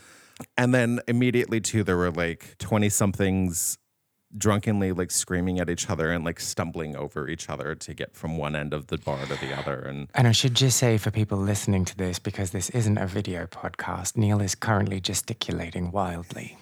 [0.57, 3.79] And then immediately too, there were like 20 somethings
[4.37, 8.37] drunkenly like screaming at each other and like stumbling over each other to get from
[8.37, 9.81] one end of the bar to the other.
[9.81, 13.07] And And I should just say for people listening to this, because this isn't a
[13.07, 16.59] video podcast, Neil is currently gesticulating wildly.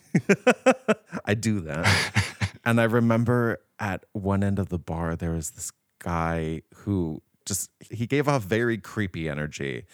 [1.25, 2.37] I do that.
[2.65, 5.73] and I remember at one end of the bar, there was this
[6.03, 9.85] guy who just, he gave off very creepy energy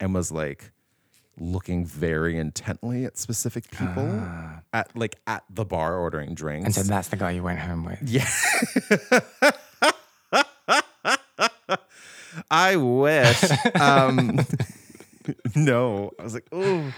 [0.00, 0.72] and was like
[1.40, 4.22] looking very intently at specific people
[4.72, 6.66] at like at the bar ordering drinks.
[6.66, 7.98] And so that's the guy you went home with.
[8.02, 8.28] Yeah.
[12.50, 13.44] I wish.
[13.74, 14.40] Um,
[15.54, 16.92] no, I was like, oh.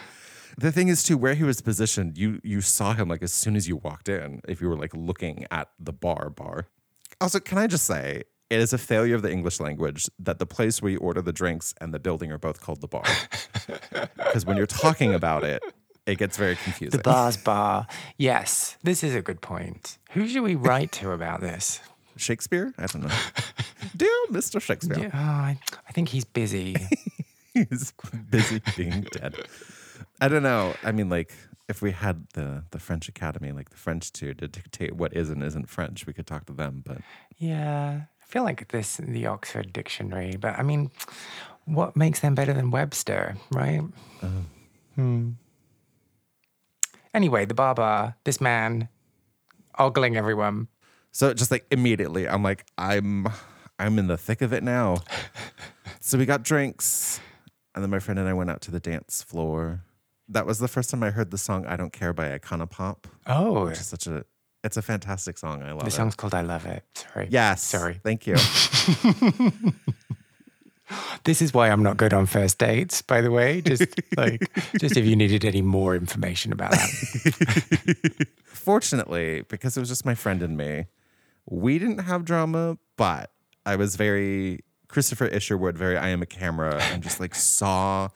[0.59, 3.57] The thing is, too, where he was positioned, you you saw him like as soon
[3.57, 4.43] as you walked in.
[4.47, 6.67] If you were like looking at the bar, bar.
[7.21, 10.47] Also, can I just say, it is a failure of the English language that the
[10.47, 13.05] place where you order the drinks and the building are both called the bar.
[14.17, 15.61] Because when you're talking about it,
[16.07, 16.97] it gets very confusing.
[16.97, 17.89] The bar's bar.
[18.17, 19.99] Yes, this is a good point.
[20.13, 21.81] Who should we write to about this?
[22.17, 22.73] Shakespeare?
[22.79, 23.15] I don't know.
[23.97, 24.61] Dear Mr.
[24.61, 24.99] Shakespeare.
[25.01, 26.77] Yeah, oh, I, I think he's busy.
[27.53, 27.93] He's
[28.31, 29.35] busy being dead.
[30.21, 30.75] I don't know.
[30.85, 31.35] I mean, like,
[31.69, 35.31] if we had the the French Academy, like the French to to dictate what is
[35.31, 36.83] and isn't French, we could talk to them.
[36.87, 36.99] But
[37.39, 40.91] Yeah, I feel like this the Oxford Dictionary, but I mean,
[41.65, 43.83] what makes them better than Webster, right?
[44.95, 45.31] Hmm.
[47.13, 48.89] Anyway, the barber, this man,
[49.79, 50.69] ogling everyone.
[51.11, 53.27] so just like immediately, I'm like, I'm
[53.79, 54.99] I'm in the thick of it now.
[56.01, 57.21] so we got drinks,
[57.75, 59.83] and then my friend and I went out to the dance floor.
[60.29, 63.09] That was the first time I heard the song "I Don't Care" by Icona Pop,
[63.27, 64.25] Oh, which is such a
[64.65, 65.63] it's a fantastic song.
[65.63, 65.93] I love the it.
[65.93, 67.29] song's called "I Love It." Sorry.
[67.31, 67.63] Yes.
[67.63, 68.01] Sorry.
[68.03, 68.37] Thank you.
[71.23, 73.61] This is why I'm not good on first dates, by the way.
[73.61, 73.85] Just
[74.17, 74.51] like,
[74.81, 78.27] just if you needed any more information about that.
[78.45, 80.87] Fortunately, because it was just my friend and me,
[81.49, 83.31] we didn't have drama, but
[83.65, 88.09] I was very Christopher Isherwood, very I am a camera, and just like saw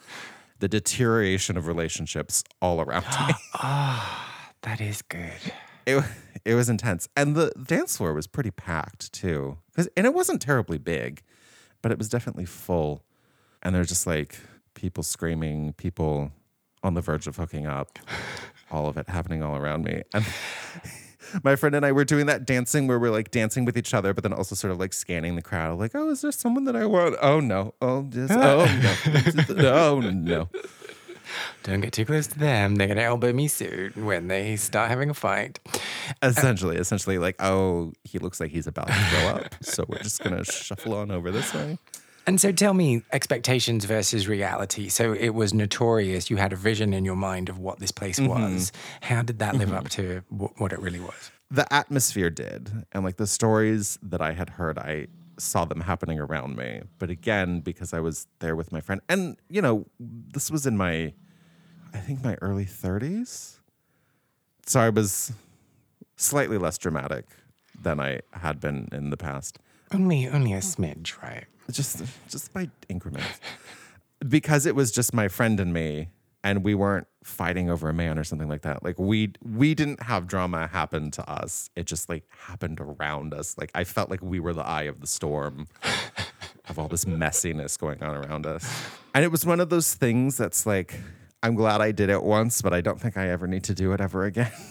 [0.59, 3.35] the deterioration of relationships all around me.
[3.55, 5.31] Ah, That is good.
[5.87, 6.03] It
[6.45, 10.41] it was intense, and the dance floor was pretty packed too, 'Cause- and it wasn't
[10.43, 11.23] terribly big,
[11.83, 13.03] but it was definitely full,
[13.63, 14.39] and there's just like
[14.75, 16.33] people screaming, people
[16.83, 17.99] on the verge of hooking up,
[18.71, 20.25] all of it happening all around me, and.
[21.43, 24.13] My friend and I were doing that dancing where we're like dancing with each other,
[24.13, 26.77] but then also sort of like scanning the crowd, like, oh, is there someone that
[26.77, 27.17] I want?
[27.21, 28.67] Oh no, oh yes, oh
[29.49, 30.49] no, oh no.
[31.63, 32.77] Don't get too close to them.
[32.77, 35.61] They're gonna elbow me soon when they start having a fight.
[36.23, 39.99] Uh, essentially essentially like oh he looks like he's about to grow up so we're
[39.99, 41.79] just gonna shuffle on over this way
[42.27, 44.89] And so tell me expectations versus reality.
[44.89, 46.31] So it was notorious.
[46.31, 48.31] You had a vision in your mind of what this place mm-hmm.
[48.31, 48.73] was.
[49.03, 49.77] How did that live mm-hmm.
[49.77, 51.31] up to wh- what it really was?
[51.51, 55.07] the atmosphere did and like the stories that i had heard i
[55.39, 59.37] saw them happening around me but again because i was there with my friend and
[59.49, 61.13] you know this was in my
[61.95, 63.57] i think my early 30s
[64.67, 65.33] so i was
[66.17, 67.27] slightly less dramatic
[67.81, 69.59] than i had been in the past.
[69.93, 71.45] Only, only a smidge, right?
[71.71, 73.41] just just by increments.
[74.27, 76.09] Because it was just my friend and me
[76.43, 78.83] and we weren't fighting over a man or something like that.
[78.83, 81.71] Like we we didn't have drama happen to us.
[81.77, 83.57] It just like happened around us.
[83.59, 85.67] Like i felt like we were the eye of the storm
[86.69, 88.65] of all this messiness going on around us.
[89.15, 90.99] And it was one of those things that's like
[91.45, 93.93] i'm glad i did it once but i don't think i ever need to do
[93.93, 94.51] it ever again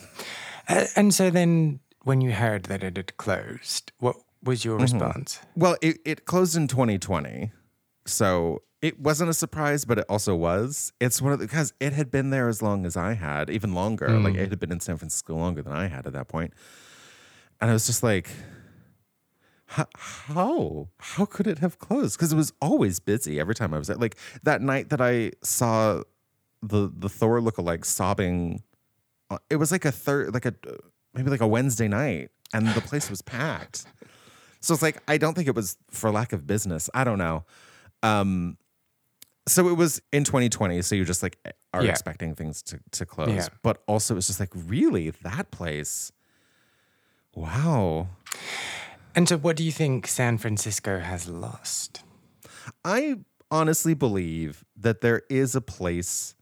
[0.67, 5.39] Uh, and so then when you heard that it had closed, what was your response?
[5.55, 7.51] Well, it, it closed in 2020.
[8.05, 10.91] So it wasn't a surprise, but it also was.
[10.99, 13.73] It's one of the, because it had been there as long as I had, even
[13.73, 14.09] longer.
[14.19, 16.53] Like it had been in San Francisco longer than I had at that point.
[17.61, 18.29] And I was just like,
[19.65, 20.89] how?
[20.99, 22.17] How could it have closed?
[22.17, 23.97] Because it was always busy every time I was there.
[23.97, 26.03] Like that night that I saw
[26.63, 28.63] the the Thor lookalike sobbing,
[29.29, 30.53] uh, it was like a third, like a
[31.13, 33.85] maybe like a Wednesday night, and the place was packed.
[34.61, 36.89] So it's like I don't think it was for lack of business.
[36.93, 37.43] I don't know.
[38.01, 38.57] Um,
[39.45, 40.81] so it was in 2020.
[40.83, 41.37] So you just like
[41.73, 41.91] are Yeah.
[41.91, 43.47] expecting things to to close, Yeah.
[43.61, 46.11] but also it's just like really that place.
[47.35, 48.07] Wow.
[49.15, 52.03] And so what do you think San Francisco has lost?
[52.85, 53.17] I
[53.51, 56.35] honestly believe that there is a place,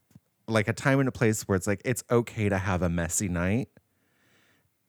[0.51, 3.27] like a time and a place where it's like it's okay to have a messy
[3.27, 3.69] night.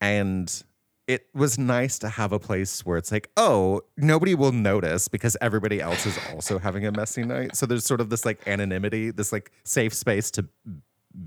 [0.01, 0.63] And
[1.07, 5.37] it was nice to have a place where it's like, oh, nobody will notice because
[5.41, 7.57] everybody else is also having a messy night.
[7.57, 10.47] So there's sort of this like anonymity, this like safe space to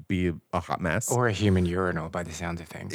[0.07, 1.11] be a hot mess.
[1.11, 2.93] Or a human urinal by the sounds of things.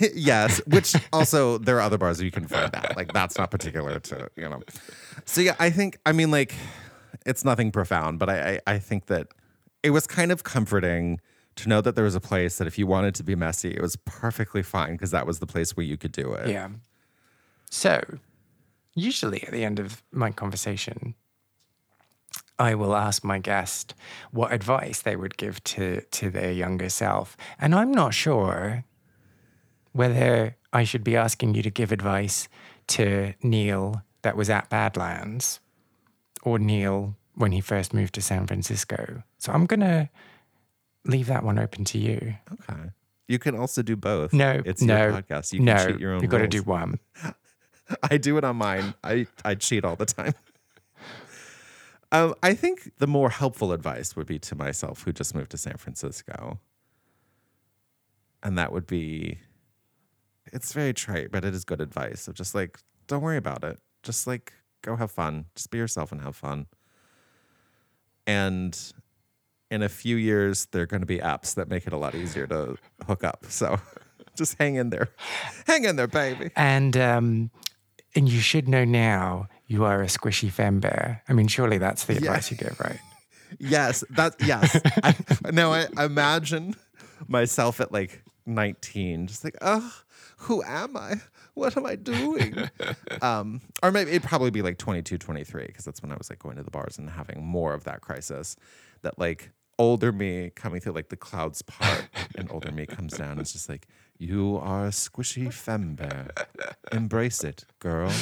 [0.14, 2.96] yes, which also there are other bars you can find that.
[2.96, 4.60] Like that's not particular to you know.
[5.24, 6.54] So yeah, I think I mean like
[7.24, 9.28] it's nothing profound, but I I, I think that
[9.82, 11.20] it was kind of comforting
[11.56, 13.80] to know that there was a place that if you wanted to be messy, it
[13.80, 16.48] was perfectly fine because that was the place where you could do it.
[16.48, 16.68] Yeah.
[17.70, 18.02] So,
[18.94, 21.14] usually at the end of my conversation,
[22.58, 23.94] I will ask my guest
[24.30, 28.84] what advice they would give to to their younger self, and I'm not sure
[29.92, 32.48] whether I should be asking you to give advice
[32.88, 35.60] to Neil that was at Badlands
[36.42, 39.22] or Neil when he first moved to San Francisco.
[39.38, 40.10] So I'm gonna
[41.04, 42.34] leave that one open to you.
[42.52, 42.90] Okay.
[43.28, 44.32] You can also do both.
[44.32, 45.52] No, it's no, your podcast.
[45.52, 45.86] You can no.
[45.86, 46.22] cheat your own.
[46.22, 47.00] You've got to do one.
[48.02, 48.94] I do it on mine.
[49.02, 50.34] I, I cheat all the time.
[52.12, 55.58] Um, I think the more helpful advice would be to myself who just moved to
[55.58, 56.60] San Francisco.
[58.44, 59.38] And that would be
[60.52, 62.78] it's very trite, but it is good advice of just like,
[63.08, 63.80] don't worry about it.
[64.04, 65.46] Just like go have fun.
[65.56, 66.66] Just be yourself and have fun.
[68.26, 68.78] And
[69.70, 72.14] in a few years, there are going to be apps that make it a lot
[72.14, 73.46] easier to hook up.
[73.48, 73.78] So
[74.36, 75.08] just hang in there.
[75.66, 76.50] Hang in there, baby.
[76.56, 77.50] And um,
[78.14, 81.22] and you should know now you are a squishy femme bear.
[81.28, 82.98] I mean, surely that's the advice you give, right?
[83.60, 84.80] Yes, that yes.
[85.04, 85.14] I,
[85.52, 86.74] now I imagine
[87.28, 90.02] myself at like 19, just like, oh,
[90.38, 91.20] who am I?
[91.56, 92.68] What am I doing?
[93.22, 96.38] um, or maybe it'd probably be like 22, 23, because that's when I was like
[96.38, 98.56] going to the bars and having more of that crisis.
[99.02, 102.04] That like older me coming through like the clouds part,
[102.36, 103.32] and older me comes down.
[103.32, 103.86] and It's just like,
[104.18, 106.28] you are a squishy femme bear.
[106.92, 108.12] Embrace it, girl.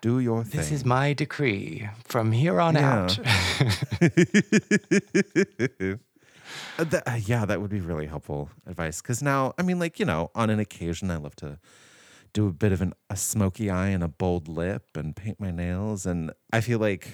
[0.00, 0.58] Do your thing.
[0.60, 3.04] This is my decree from here on Yeah.
[3.04, 3.18] out.
[6.78, 9.00] Uh, that- uh, yeah, that would be really helpful advice.
[9.02, 11.58] Because now, I mean, like, you know, on an occasion, I love to
[12.36, 15.50] do a bit of an, a smoky eye and a bold lip and paint my
[15.50, 16.04] nails.
[16.04, 17.08] And I feel like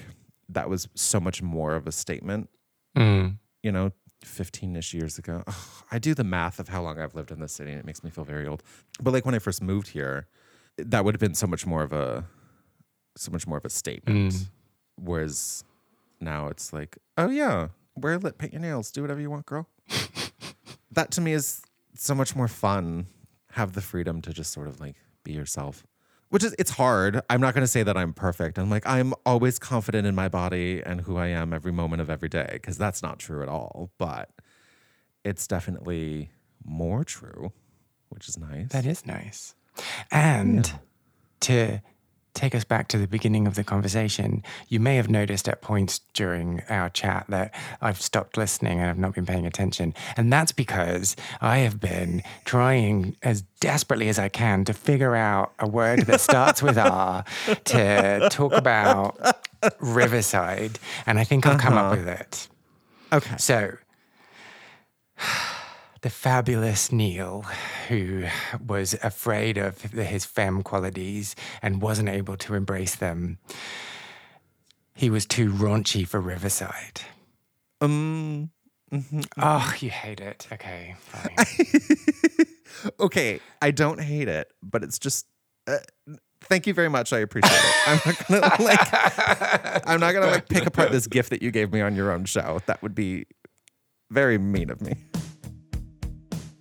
[0.49, 2.49] that was so much more of a statement,
[2.97, 3.37] Mm.
[3.63, 3.91] you know,
[4.25, 5.41] 15 ish years ago.
[5.47, 5.55] Ugh,
[5.91, 8.03] I do the math of how long I've lived in this city and it makes
[8.03, 8.63] me feel very old.
[9.01, 10.27] But like when I first moved here,
[10.77, 12.25] that would have been so much more of a,
[13.15, 14.33] so much more of a statement.
[14.33, 14.49] Mm.
[14.97, 15.63] Whereas
[16.19, 19.45] now it's like, oh yeah, wear a lip, paint your nails, do whatever you want,
[19.45, 19.69] girl.
[20.91, 21.61] that to me is
[21.95, 23.07] so much more fun.
[23.51, 25.85] Have the freedom to just sort of like be yourself.
[26.29, 27.21] Which is it's hard.
[27.29, 28.57] I'm not gonna say that I'm perfect.
[28.57, 32.09] I'm like, I'm always confident in my body and who I am every moment of
[32.09, 33.91] every day, because that's not true at all.
[33.99, 34.29] But
[35.23, 36.31] it's definitely
[36.65, 37.53] more true,
[38.09, 38.69] which is nice.
[38.69, 39.53] That is nice.
[40.11, 40.71] And
[41.41, 41.81] to
[42.33, 46.01] take us back to the beginning of the conversation, you may have noticed at points
[46.13, 49.93] during our chat that I've stopped listening and I've not been paying attention.
[50.17, 55.53] And that's because I have been trying as desperately as I can to figure out
[55.59, 57.23] a word that starts with R
[57.65, 59.37] to talk about
[59.79, 60.79] Riverside.
[61.05, 61.95] And I think I've come up uh-huh.
[61.95, 62.47] with it.
[63.11, 63.37] okay.
[63.37, 63.77] So,
[66.03, 67.45] the fabulous Neil,
[67.87, 68.25] who
[68.65, 73.39] was afraid of his femme qualities and wasn't able to embrace them,
[74.93, 77.01] he was too raunchy for Riverside.
[77.81, 78.51] Um
[79.37, 80.47] Oh, you hate it.
[80.51, 82.45] Okay, fine.
[82.99, 85.25] okay, I don't hate it, but it's just.
[85.65, 85.77] Uh,
[86.41, 87.11] thank you very much.
[87.11, 87.87] I appreciate it.
[87.87, 89.87] I'm not gonna like.
[89.87, 92.25] I'm not gonna like pick apart this gift that you gave me on your own
[92.25, 92.59] show.
[92.67, 93.25] That would be
[94.11, 94.95] very mean of me.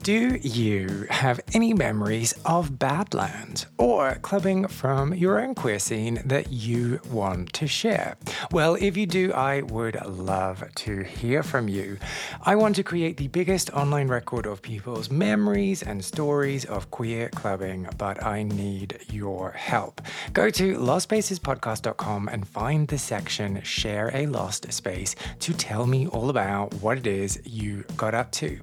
[0.03, 6.51] Do you have any memories of Badlands or clubbing from your own queer scene that
[6.51, 8.17] you want to share?
[8.51, 11.99] Well, if you do, I would love to hear from you.
[12.43, 17.29] I want to create the biggest online record of people's memories and stories of queer
[17.29, 20.01] clubbing, but I need your help.
[20.33, 26.29] Go to lostspacesPodcast.com and find the section Share a Lost Space to tell me all
[26.29, 28.59] about what it is you got up to.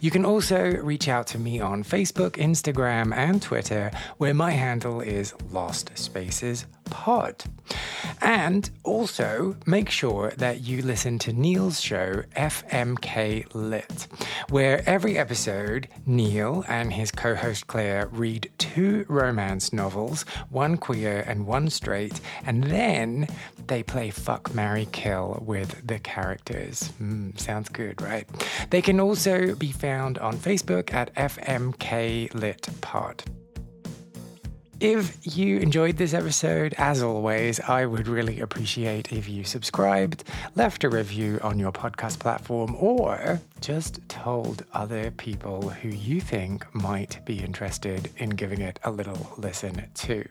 [0.00, 5.00] You can also reach out to me on Facebook, Instagram, and Twitter, where my handle
[5.00, 7.44] is Lost Spaces Pod.
[8.20, 14.08] And also make sure that you listen to Neil's show, FMK Lit,
[14.48, 21.24] where every episode, Neil and his co host Claire read two romance novels, one queer
[21.26, 23.28] and one straight, and then
[23.66, 26.90] they play Fuck, Marry, Kill with the characters.
[27.00, 28.26] Mm, sounds good, right?
[28.70, 33.24] They can also be found on Facebook at FMK Lit Pod.
[34.80, 40.22] If you enjoyed this episode, as always, I would really appreciate if you subscribed,
[40.54, 46.64] left a review on your podcast platform, or just told other people who you think
[46.76, 50.24] might be interested in giving it a little listen too.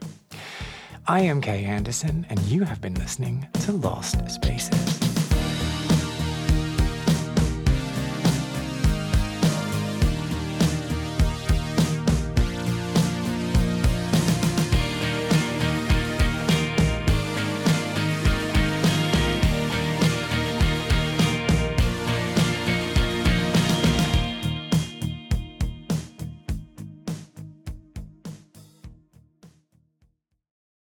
[1.07, 5.06] I am Kay Anderson, and you have been listening to Lost Spaces.